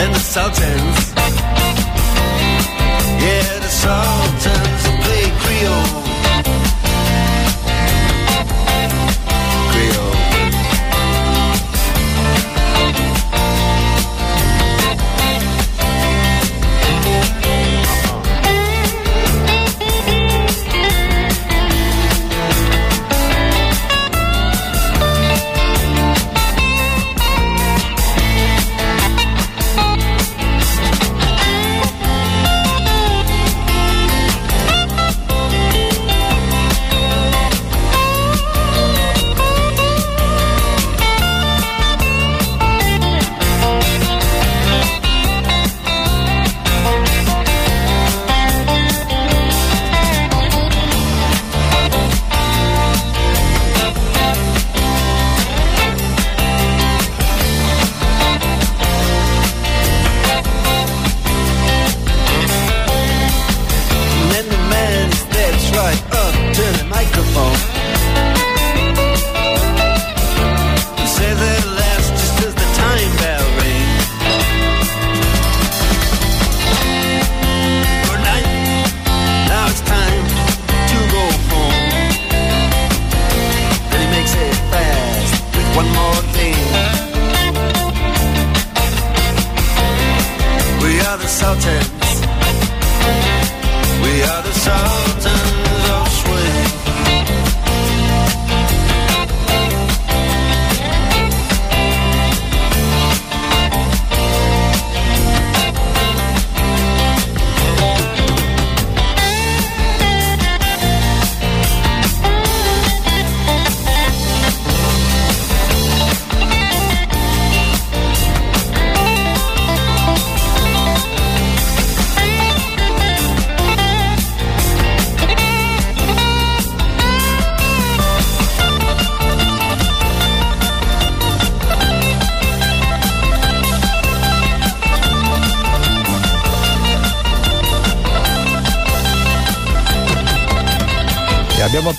[0.00, 0.93] And the Sultan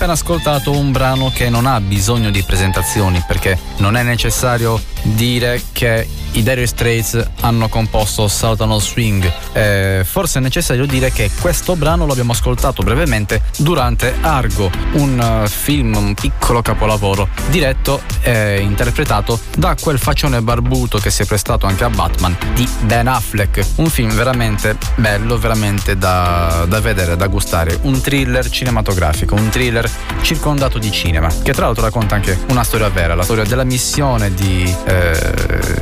[0.06, 5.60] appena ascoltato un brano che non ha bisogno di presentazioni perché non è necessario dire
[5.72, 9.30] che i Dire Straits hanno composto Sultan Swing.
[9.52, 15.48] Eh, forse è necessario dire che questo brano l'abbiamo ascoltato brevemente durante Argo, un eh,
[15.48, 21.66] film, un piccolo capolavoro diretto e interpretato da quel faccione barbuto che si è prestato
[21.66, 23.64] anche a Batman di Ben Affleck.
[23.76, 27.78] Un film veramente bello, veramente da, da vedere, da gustare.
[27.82, 32.90] Un thriller cinematografico, un thriller circondato di cinema, che tra l'altro racconta anche una storia
[32.90, 35.34] vera, la storia della missione di, eh,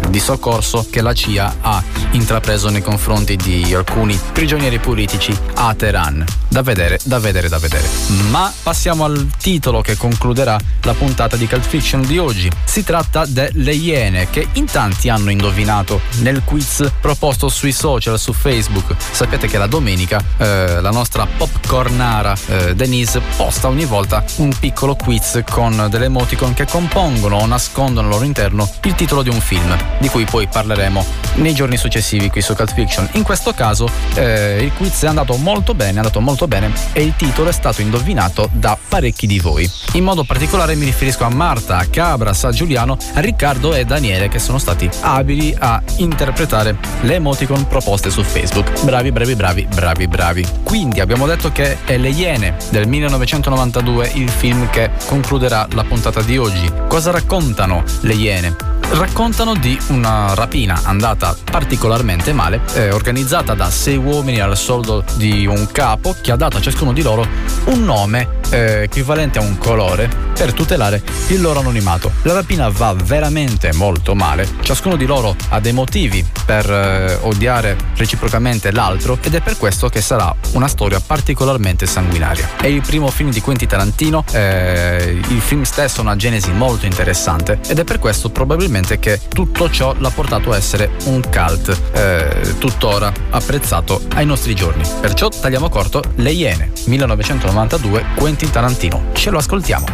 [0.08, 0.42] di soccorso
[0.90, 6.22] che la CIA ha intrapreso nei confronti di alcuni prigionieri politici a Teheran.
[6.48, 7.88] Da vedere, da vedere, da vedere.
[8.28, 12.50] Ma passiamo al titolo che concluderà la puntata di Cult Fiction di oggi.
[12.64, 18.34] Si tratta delle Iene che in tanti hanno indovinato nel quiz proposto sui social, su
[18.34, 18.94] Facebook.
[19.12, 24.94] Sapete che la domenica eh, la nostra popcornara eh, Denise posta ogni volta un piccolo
[24.94, 29.40] quiz con delle emoticon che compongono o nascondono al loro interno il titolo di un
[29.40, 31.04] film, di cui poi parleremo
[31.34, 33.08] nei giorni successivi qui su Cult Fiction.
[33.12, 37.02] In questo caso eh, il quiz è andato molto bene, è andato molto bene e
[37.02, 39.70] il titolo è stato indovinato da parecchi di voi.
[39.94, 44.28] In modo particolare mi riferisco a Marta, a Cabras, a Giuliano, a Riccardo e Daniele
[44.28, 48.84] che sono stati abili a interpretare le emoticon proposte su Facebook.
[48.84, 50.46] Bravi, bravi, bravi, bravi, bravi.
[50.62, 56.22] Quindi abbiamo detto che è Le Iene del 1992 il film che concluderà la puntata
[56.22, 56.70] di oggi.
[56.88, 58.56] Cosa raccontano Le Iene?
[58.90, 65.46] Raccontano di una rapina andata particolarmente male, eh, organizzata da sei uomini al soldo di
[65.46, 67.26] un capo che ha dato a ciascuno di loro
[67.64, 72.10] un nome eh, equivalente a un colore per tutelare il loro anonimato.
[72.22, 77.76] La rapina va veramente molto male, ciascuno di loro ha dei motivi per eh, odiare
[77.96, 82.48] reciprocamente l'altro ed è per questo che sarà una storia particolarmente sanguinaria.
[82.56, 86.86] È il primo film di Quentin Tarantino, eh, il film stesso ha una genesi molto
[86.86, 91.80] interessante ed è per questo probabilmente che tutto ciò l'ha portato a essere un cult
[91.92, 94.82] eh, tuttora apprezzato ai nostri giorni.
[95.00, 98.63] Perciò tagliamo corto Le Iene, 1992, Quentin Tarantino.
[99.12, 99.84] Ce lo ascoltiamo.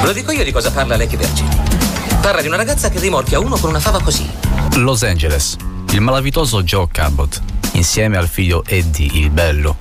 [0.00, 1.54] Ve lo dico io di cosa parla Lecky Vergini.
[2.22, 4.26] Parla di una ragazza che rimorchia uno con una fava così.
[4.76, 5.56] Los Angeles.
[5.90, 7.42] Il malavitoso Joe Cabot,
[7.72, 9.76] insieme al figlio Eddie il Bello,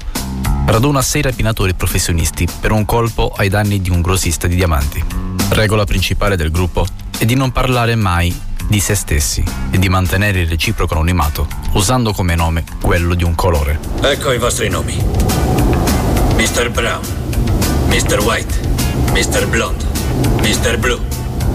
[0.66, 5.02] raduna sei rapinatori professionisti per un colpo ai danni di un grossista di diamanti.
[5.50, 6.86] Regola principale del gruppo
[7.18, 12.14] è di non parlare mai di se stessi e di mantenere il reciproco anonimato, usando
[12.14, 13.80] come nome quello di un colore.
[14.02, 14.96] Ecco i vostri nomi.
[16.36, 16.70] Mr.
[16.72, 17.02] Brown,
[17.88, 18.20] Mr.
[18.20, 18.60] White,
[19.12, 19.48] Mr.
[19.48, 19.86] Blonde,
[20.42, 20.78] Mr.
[20.78, 21.00] Blue,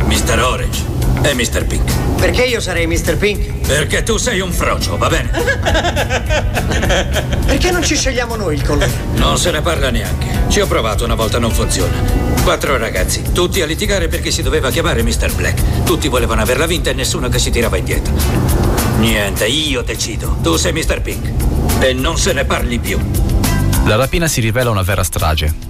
[0.07, 0.39] Mr.
[0.41, 1.65] Orange e Mr.
[1.67, 1.93] Pink.
[2.17, 3.17] Perché io sarei Mr.
[3.17, 3.67] Pink?
[3.67, 5.31] Perché tu sei un frocio, va bene?
[7.47, 8.91] Perché non ci scegliamo noi il colore?
[9.15, 10.27] Non se ne parla neanche.
[10.49, 12.27] Ci ho provato una volta, non funziona.
[12.43, 15.35] Quattro ragazzi, tutti a litigare perché si doveva chiamare Mr.
[15.35, 15.85] Black.
[15.85, 18.13] Tutti volevano averla vinta e nessuno che si tirava indietro.
[18.99, 20.39] Niente, io decido.
[20.43, 21.01] Tu sei Mr.
[21.03, 21.31] Pink.
[21.81, 22.99] E non se ne parli più.
[23.85, 25.68] La rapina si rivela una vera strage.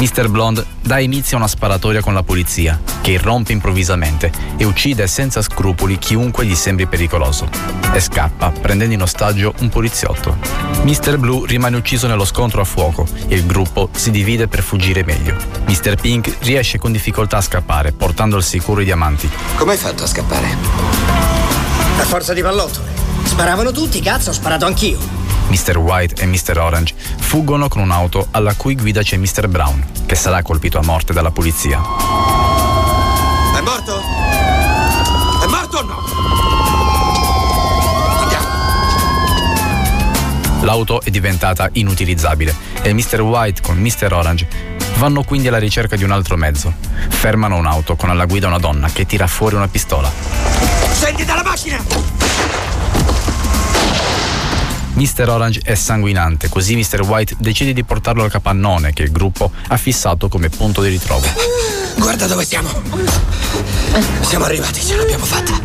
[0.00, 0.30] Mr.
[0.30, 5.42] Blonde dà inizio a una sparatoria con la polizia, che irrompe improvvisamente e uccide senza
[5.42, 7.46] scrupoli chiunque gli sembri pericoloso.
[7.92, 10.38] E scappa, prendendo in ostaggio un poliziotto.
[10.84, 11.18] Mr.
[11.18, 15.36] Blue rimane ucciso nello scontro a fuoco e il gruppo si divide per fuggire meglio.
[15.66, 15.96] Mr.
[16.00, 19.30] Pink riesce con difficoltà a scappare, portando al sicuro i diamanti.
[19.56, 20.56] Come hai fatto a scappare?
[21.98, 22.88] A forza di pallottole.
[23.24, 25.19] Sparavano tutti, cazzo, ho sparato anch'io.
[25.50, 25.76] Mr.
[25.78, 26.58] White e Mr.
[26.58, 29.48] Orange fuggono con un'auto alla cui guida c'è Mr.
[29.48, 31.80] Brown, che sarà colpito a morte dalla polizia.
[33.56, 34.00] È morto?
[35.42, 36.20] È morto o no?
[40.62, 43.20] L'auto è diventata inutilizzabile e Mr.
[43.22, 44.12] White con Mr.
[44.12, 44.46] Orange
[44.98, 46.72] vanno quindi alla ricerca di un altro mezzo.
[47.08, 50.12] Fermano un'auto con alla guida una donna che tira fuori una pistola.
[50.92, 52.09] Scendi dalla macchina!
[55.00, 55.30] Mr.
[55.30, 57.00] Orange è sanguinante, così Mr.
[57.00, 61.26] White decide di portarlo al capannone che il gruppo ha fissato come punto di ritrovo.
[61.96, 62.68] Guarda dove siamo.
[64.20, 65.58] Siamo arrivati, ce l'abbiamo fatta.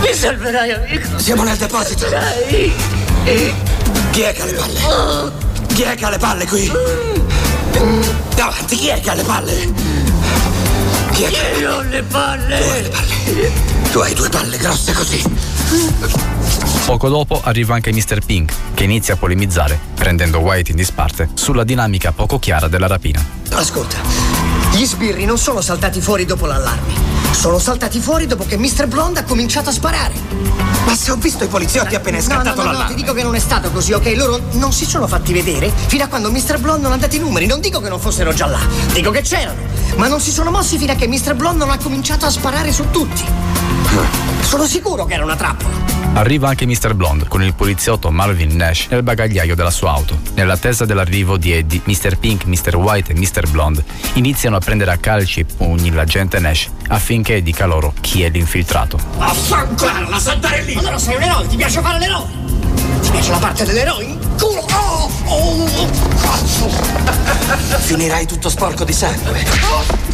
[0.00, 1.18] Mi salverai, amico.
[1.20, 2.06] Siamo nel deposito.
[4.10, 5.32] Chi è che ha le palle?
[5.74, 6.72] Chi è che ha le palle qui?
[8.34, 9.72] Davanti, chi è che ha le palle?
[11.12, 12.58] Chi è che Io ho le palle.
[12.58, 13.52] Tu hai le palle.
[13.92, 15.22] Tu hai due palle grosse così.
[16.84, 18.24] Poco dopo arriva anche Mr.
[18.24, 23.24] Pink, che inizia a polemizzare, prendendo White in disparte, sulla dinamica poco chiara della rapina.
[23.52, 23.96] Ascolta,
[24.82, 26.92] gli sbirri non sono saltati fuori dopo l'allarme.
[27.30, 28.88] Sono saltati fuori dopo che Mr.
[28.88, 30.12] Blonde ha cominciato a sparare.
[30.84, 32.94] Ma se ho visto i poliziotti appena è no, scattato no, no, no, l'allarme.
[32.96, 34.12] ti dico che non è stato così, ok?
[34.16, 36.58] Loro non si sono fatti vedere fino a quando Mr.
[36.58, 37.46] Blonde non ha dato i numeri.
[37.46, 38.58] Non dico che non fossero già là,
[38.92, 39.60] dico che c'erano.
[39.94, 41.34] Ma non si sono mossi fino a che Mr.
[41.34, 43.24] Blonde non ha cominciato a sparare su tutti.
[44.40, 46.01] Sono sicuro che era una trappola.
[46.14, 46.92] Arriva anche Mr.
[46.94, 50.20] Blonde con il poliziotto Marvin Nash nel bagagliaio della sua auto.
[50.34, 52.18] Nell'attesa dell'arrivo di Eddie, Mr.
[52.18, 52.76] Pink, Mr.
[52.76, 53.48] White e Mr.
[53.48, 53.82] Blonde
[54.14, 58.98] iniziano a prendere a calci e pugni l'agente Nash affinché dica loro chi è l'infiltrato.
[59.16, 60.74] Affanculo, la saltare lì!
[60.74, 62.26] Allora sei un eroe, ti piace fare l'eroe?
[63.00, 64.04] Ti piace la parte dell'eroe?
[64.04, 64.66] In Culo!
[64.74, 65.90] Oh, oh,
[66.20, 66.68] cazzo!
[67.78, 70.11] Finirai tutto sporco di sangue.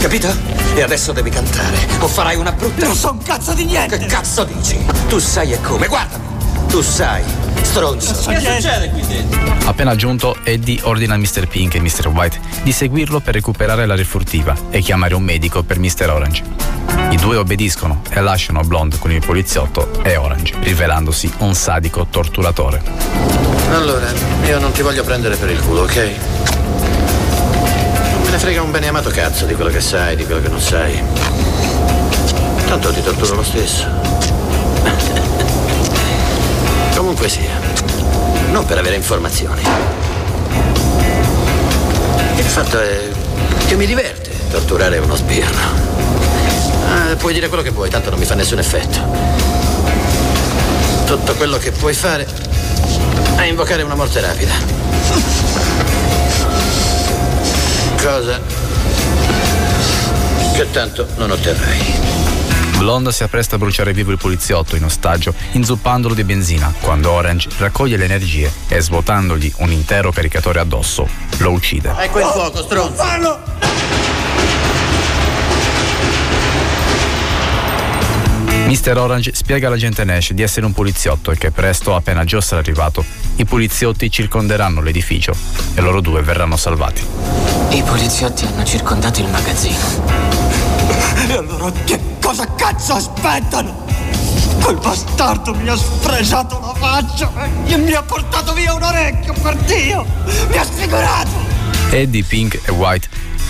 [0.00, 0.34] Capito?
[0.74, 1.76] E adesso devi cantare.
[1.98, 2.86] O farai una brutta.
[2.86, 3.98] Non so un cazzo di niente!
[3.98, 4.82] Che cazzo dici?
[5.08, 6.24] Tu sai e come, guardami!
[6.68, 7.22] Tu sai,
[7.60, 8.12] stronzo.
[8.30, 9.38] Che succede qui dentro?
[9.64, 11.46] Appena giunto, Eddie ordina a Mr.
[11.48, 12.06] Pink e Mr.
[12.08, 16.08] White di seguirlo per recuperare la refurtiva e chiamare un medico per Mr.
[16.08, 16.44] Orange.
[17.10, 22.82] I due obbediscono e lasciano Blonde con il poliziotto e Orange, rivelandosi un sadico torturatore.
[23.72, 24.06] Allora,
[24.46, 26.10] io non ti voglio prendere per il culo, ok?
[28.30, 31.02] Me ne frega un beneamato cazzo di quello che sai, di quello che non sai.
[32.64, 33.88] Tanto ti torturo lo stesso.
[36.94, 37.58] Comunque sia,
[38.52, 39.62] non per avere informazioni.
[42.36, 43.08] Il fatto è
[43.66, 45.58] che mi diverte torturare uno sbirro.
[46.86, 49.00] Ah, puoi dire quello che vuoi, tanto non mi fa nessun effetto.
[51.04, 52.28] Tutto quello che puoi fare
[53.34, 55.89] è invocare una morte rapida.
[58.02, 58.40] Cosa
[60.54, 61.78] che tanto non otterrai.
[62.78, 67.50] Blonde si appresta a bruciare vivo il poliziotto in ostaggio, inzuppandolo di benzina, quando Orange
[67.58, 71.06] raccoglie le energie e svuotandogli un intero caricatore addosso,
[71.38, 71.94] lo uccide.
[71.98, 72.94] Ecco il fuoco, stronzo.
[72.94, 73.38] Fallo!
[78.66, 78.96] Mr.
[78.96, 83.04] Orange spiega all'agente Nash di essere un poliziotto e che presto, appena Joe sarà arrivato,
[83.36, 85.34] i poliziotti circonderanno l'edificio
[85.74, 87.39] e loro due verranno salvati.
[87.70, 89.78] I poliziotti hanno circondato il magazzino.
[91.28, 93.86] E allora che cosa cazzo aspettano?
[94.62, 97.30] Quel bastardo mi ha sfregiato la faccia
[97.66, 100.04] e mi ha portato via un orecchio, per Dio!
[100.48, 101.30] Mi ha sfigurato!
[101.90, 103.08] Eddie, Pink e White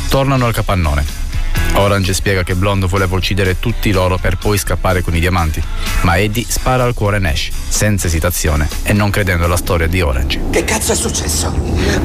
[0.09, 1.30] tornano al capannone.
[1.75, 5.63] Orange spiega che Blonde voleva uccidere tutti loro per poi scappare con i diamanti,
[6.03, 10.41] ma Eddie spara al cuore Nash, senza esitazione e non credendo alla storia di Orange.
[10.51, 11.55] Che cazzo è successo?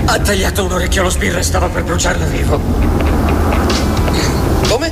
[0.05, 2.61] Ha tagliato un orecchio allo sbirro e stava per bruciarlo vivo.
[4.67, 4.91] Come?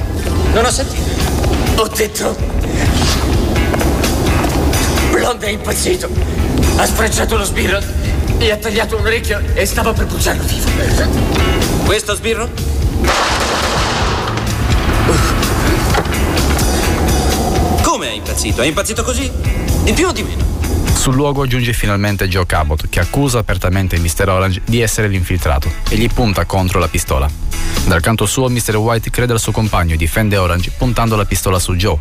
[0.54, 1.82] Non ho sentito.
[1.82, 2.36] Ho detto.
[5.12, 6.10] Blonde è impazzito.
[6.76, 7.80] Ha sfrecciato lo sbirro
[8.38, 10.70] e ha tagliato un orecchio e stava per bruciarlo vivo.
[11.86, 12.50] Questo sbirro?
[18.34, 18.62] Impazzito?
[18.62, 19.32] È impazzito così?
[19.84, 20.44] Di più o di meno?
[20.96, 24.30] Sul luogo giunge finalmente Joe Cabot, che accusa apertamente Mr.
[24.30, 27.30] Orange di essere l'infiltrato e gli punta contro la pistola.
[27.86, 28.78] Dal canto suo, Mr.
[28.78, 31.98] White crede al suo compagno e difende Orange puntando la pistola su Joe.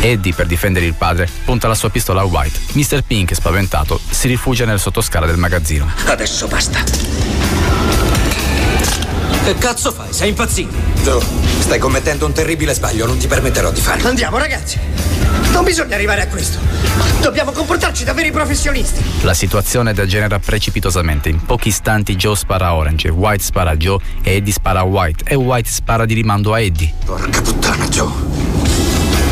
[0.00, 2.60] Eddie, per difendere il padre, punta la sua pistola a White.
[2.72, 3.02] Mr.
[3.02, 5.90] Pink, spaventato, si rifugia nel sottoscala del magazzino.
[6.06, 6.84] Adesso basta.
[9.44, 10.12] Che cazzo fai?
[10.12, 10.95] Sei impazzito?
[11.06, 11.22] Joe,
[11.60, 14.08] stai commettendo un terribile sbaglio, non ti permetterò di farlo.
[14.08, 14.76] Andiamo, ragazzi.
[15.52, 16.58] Non bisogna arrivare a questo.
[17.20, 19.04] Dobbiamo comportarci da veri professionisti.
[19.22, 21.28] La situazione degenera precipitosamente.
[21.28, 24.82] In pochi istanti Joe spara a Orange, White spara a Joe e Eddie spara a
[24.82, 26.92] White e White spara di rimando a Eddie.
[27.04, 28.10] Porca puttana, Joe.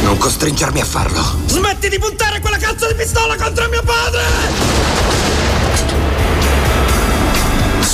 [0.04, 1.38] Non costringermi a farlo.
[1.46, 5.23] Smetti di puntare quella cazzo di pistola contro mio padre!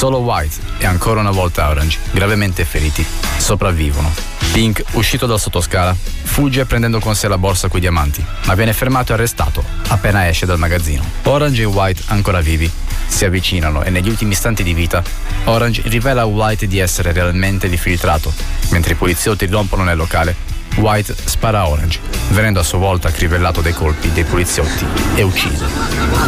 [0.01, 3.05] Solo White e ancora una volta Orange, gravemente feriti,
[3.37, 4.11] sopravvivono.
[4.51, 9.13] Pink, uscito dal sottoscala, fugge prendendo con sé la borsa coi diamanti, ma viene fermato
[9.13, 11.05] e arrestato appena esce dal magazzino.
[11.25, 12.71] Orange e White, ancora vivi,
[13.09, 15.03] si avvicinano e negli ultimi istanti di vita,
[15.45, 18.33] Orange rivela a White di essere realmente l'infiltrato.
[18.71, 20.35] Mentre i poliziotti rompono nel locale,
[20.77, 24.87] White spara a Orange, venendo a sua volta crivellato dai colpi dei poliziotti
[25.17, 25.67] e ucciso.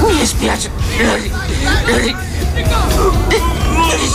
[0.06, 0.70] Mi dispiace.
[3.92, 4.08] Mi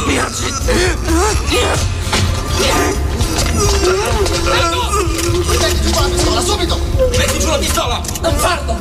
[5.59, 6.79] Metti giù la pistola, subito!
[7.15, 8.01] Metti giù la pistola!
[8.21, 8.75] Non farlo!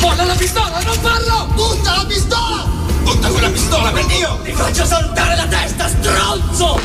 [0.00, 1.46] Molla la pistola, non farlo!
[1.54, 2.66] Butta la pistola!
[3.02, 4.40] Butta quella pistola, per Dio!
[4.42, 6.80] Ti faccio saltare la testa, stronzo!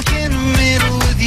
[0.00, 1.17] Stuck in the middle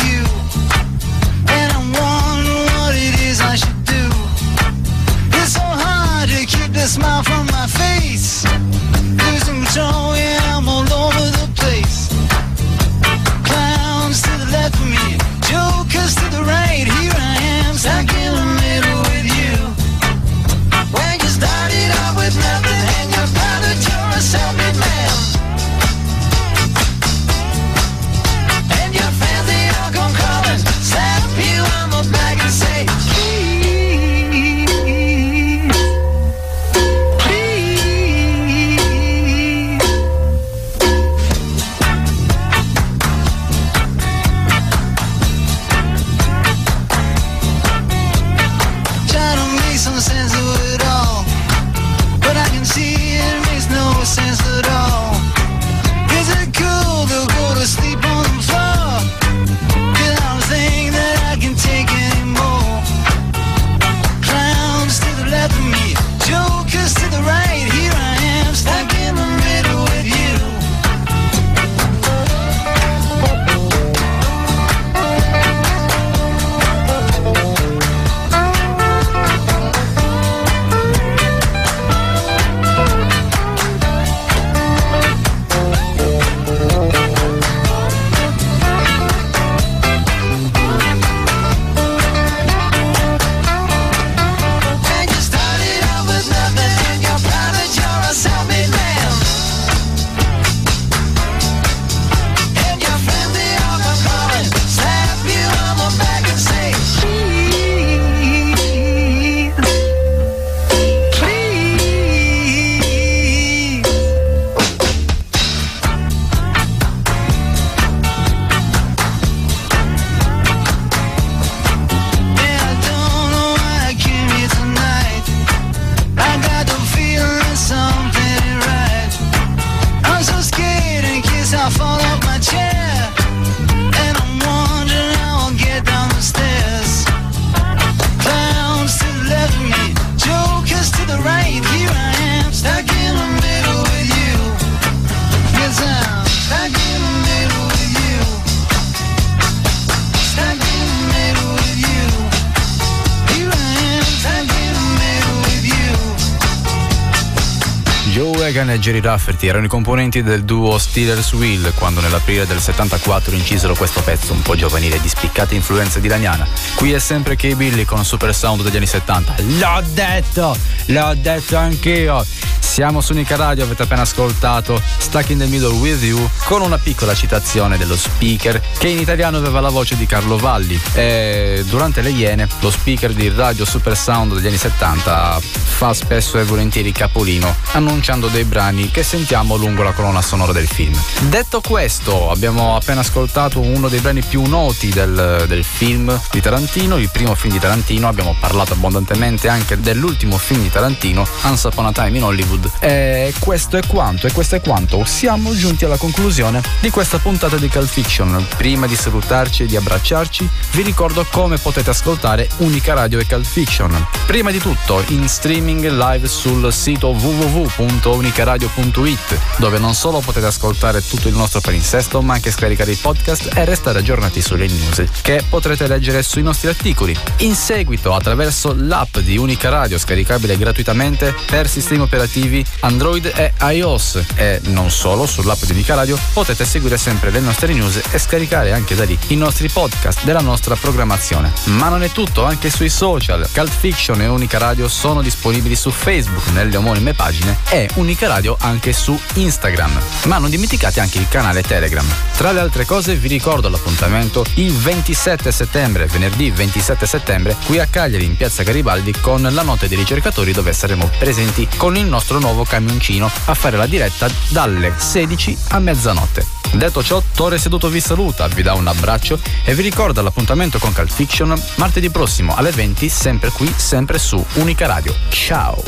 [158.82, 164.01] Jerry Rafferty erano i componenti del duo Steelers Will quando nell'aprile del 74 incisero questo
[164.01, 166.47] pezzo un po' giovanile di spiccate influenze di Daniana.
[166.73, 169.36] Qui è sempre Kay Billy con Super Sound degli anni 70.
[169.38, 170.57] L'ho detto!
[170.88, 172.25] L'ho detto anch'io!
[172.57, 176.77] Siamo su Unica Radio, avete appena ascoltato Stuck in the Middle with You con una
[176.77, 182.01] piccola citazione dello speaker che in italiano aveva la voce di Carlo Valli e durante
[182.01, 185.41] le Iene lo speaker di Radio Super Sound degli anni 70
[185.82, 190.67] fa spesso e volentieri capolino annunciando dei brani che sentiamo lungo la colonna sonora del
[190.67, 190.95] film.
[191.21, 196.97] Detto questo, abbiamo appena ascoltato uno dei brani più noti del, del film di Tarantino,
[196.97, 201.88] il primo film di Tarantino, abbiamo parlato abbondantemente anche dell'ultimo film di Tarantino, Once Upon
[201.88, 202.69] a Time in Hollywood.
[202.79, 205.03] E questo è quanto, e questo è quanto.
[205.03, 208.45] Siamo giunti alla conclusione di questa puntata di Cult Fiction.
[208.55, 213.47] Prima di salutarci e di abbracciarci, vi ricordo come potete ascoltare Unica Radio e Cult
[213.47, 214.05] Fiction.
[214.27, 221.30] Prima di tutto, in streaming live sul sito www.unicaradio.it, dove non solo potete ascoltare tutto
[221.30, 225.88] il nostro palinsesto, ma anche scaricare i podcast e restare aggiornati sulle news, che potrete
[225.88, 227.17] leggere sui nostri articoli.
[227.38, 234.22] In seguito, attraverso l'app di Unica Radio, scaricabile gratuitamente per sistemi operativi Android e iOS,
[234.36, 238.74] e non solo sull'app di Unica Radio, potete seguire sempre le nostre news e scaricare
[238.74, 241.53] anche da lì i nostri podcast della nostra programmazione.
[241.65, 243.47] Ma non è tutto, anche sui social.
[243.53, 248.55] Cult Fiction e Unica Radio sono disponibili su Facebook nelle omonime pagine e Unica Radio
[248.59, 249.99] anche su Instagram.
[250.26, 252.05] Ma non dimenticate anche il canale Telegram.
[252.36, 257.86] Tra le altre cose vi ricordo l'appuntamento il 27 settembre, venerdì 27 settembre, qui a
[257.86, 262.39] Cagliari in piazza Garibaldi con la notte dei ricercatori dove saremo presenti con il nostro
[262.39, 266.59] nuovo camioncino a fare la diretta dalle 16 a mezzanotte.
[266.74, 270.93] Detto ciò, Tore Seduto vi saluta, vi dà un abbraccio e vi ricorda l'appuntamento con
[270.93, 275.14] Cult Fiction martedì prossimo alle 20, sempre qui, sempre su Unica Radio.
[275.52, 275.84] Ciao!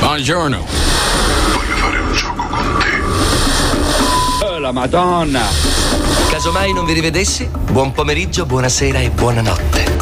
[0.00, 0.66] Buongiorno.
[1.52, 4.44] Voglio fare un gioco con te.
[4.44, 5.44] Oh, la Madonna.
[6.30, 9.96] Casomai non vi rivedessi, buon pomeriggio, buonasera e buonanotte.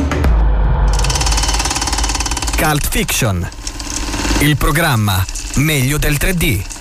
[2.56, 3.46] Cult Fiction.
[4.38, 5.22] Il programma
[5.56, 6.79] meglio del 3D.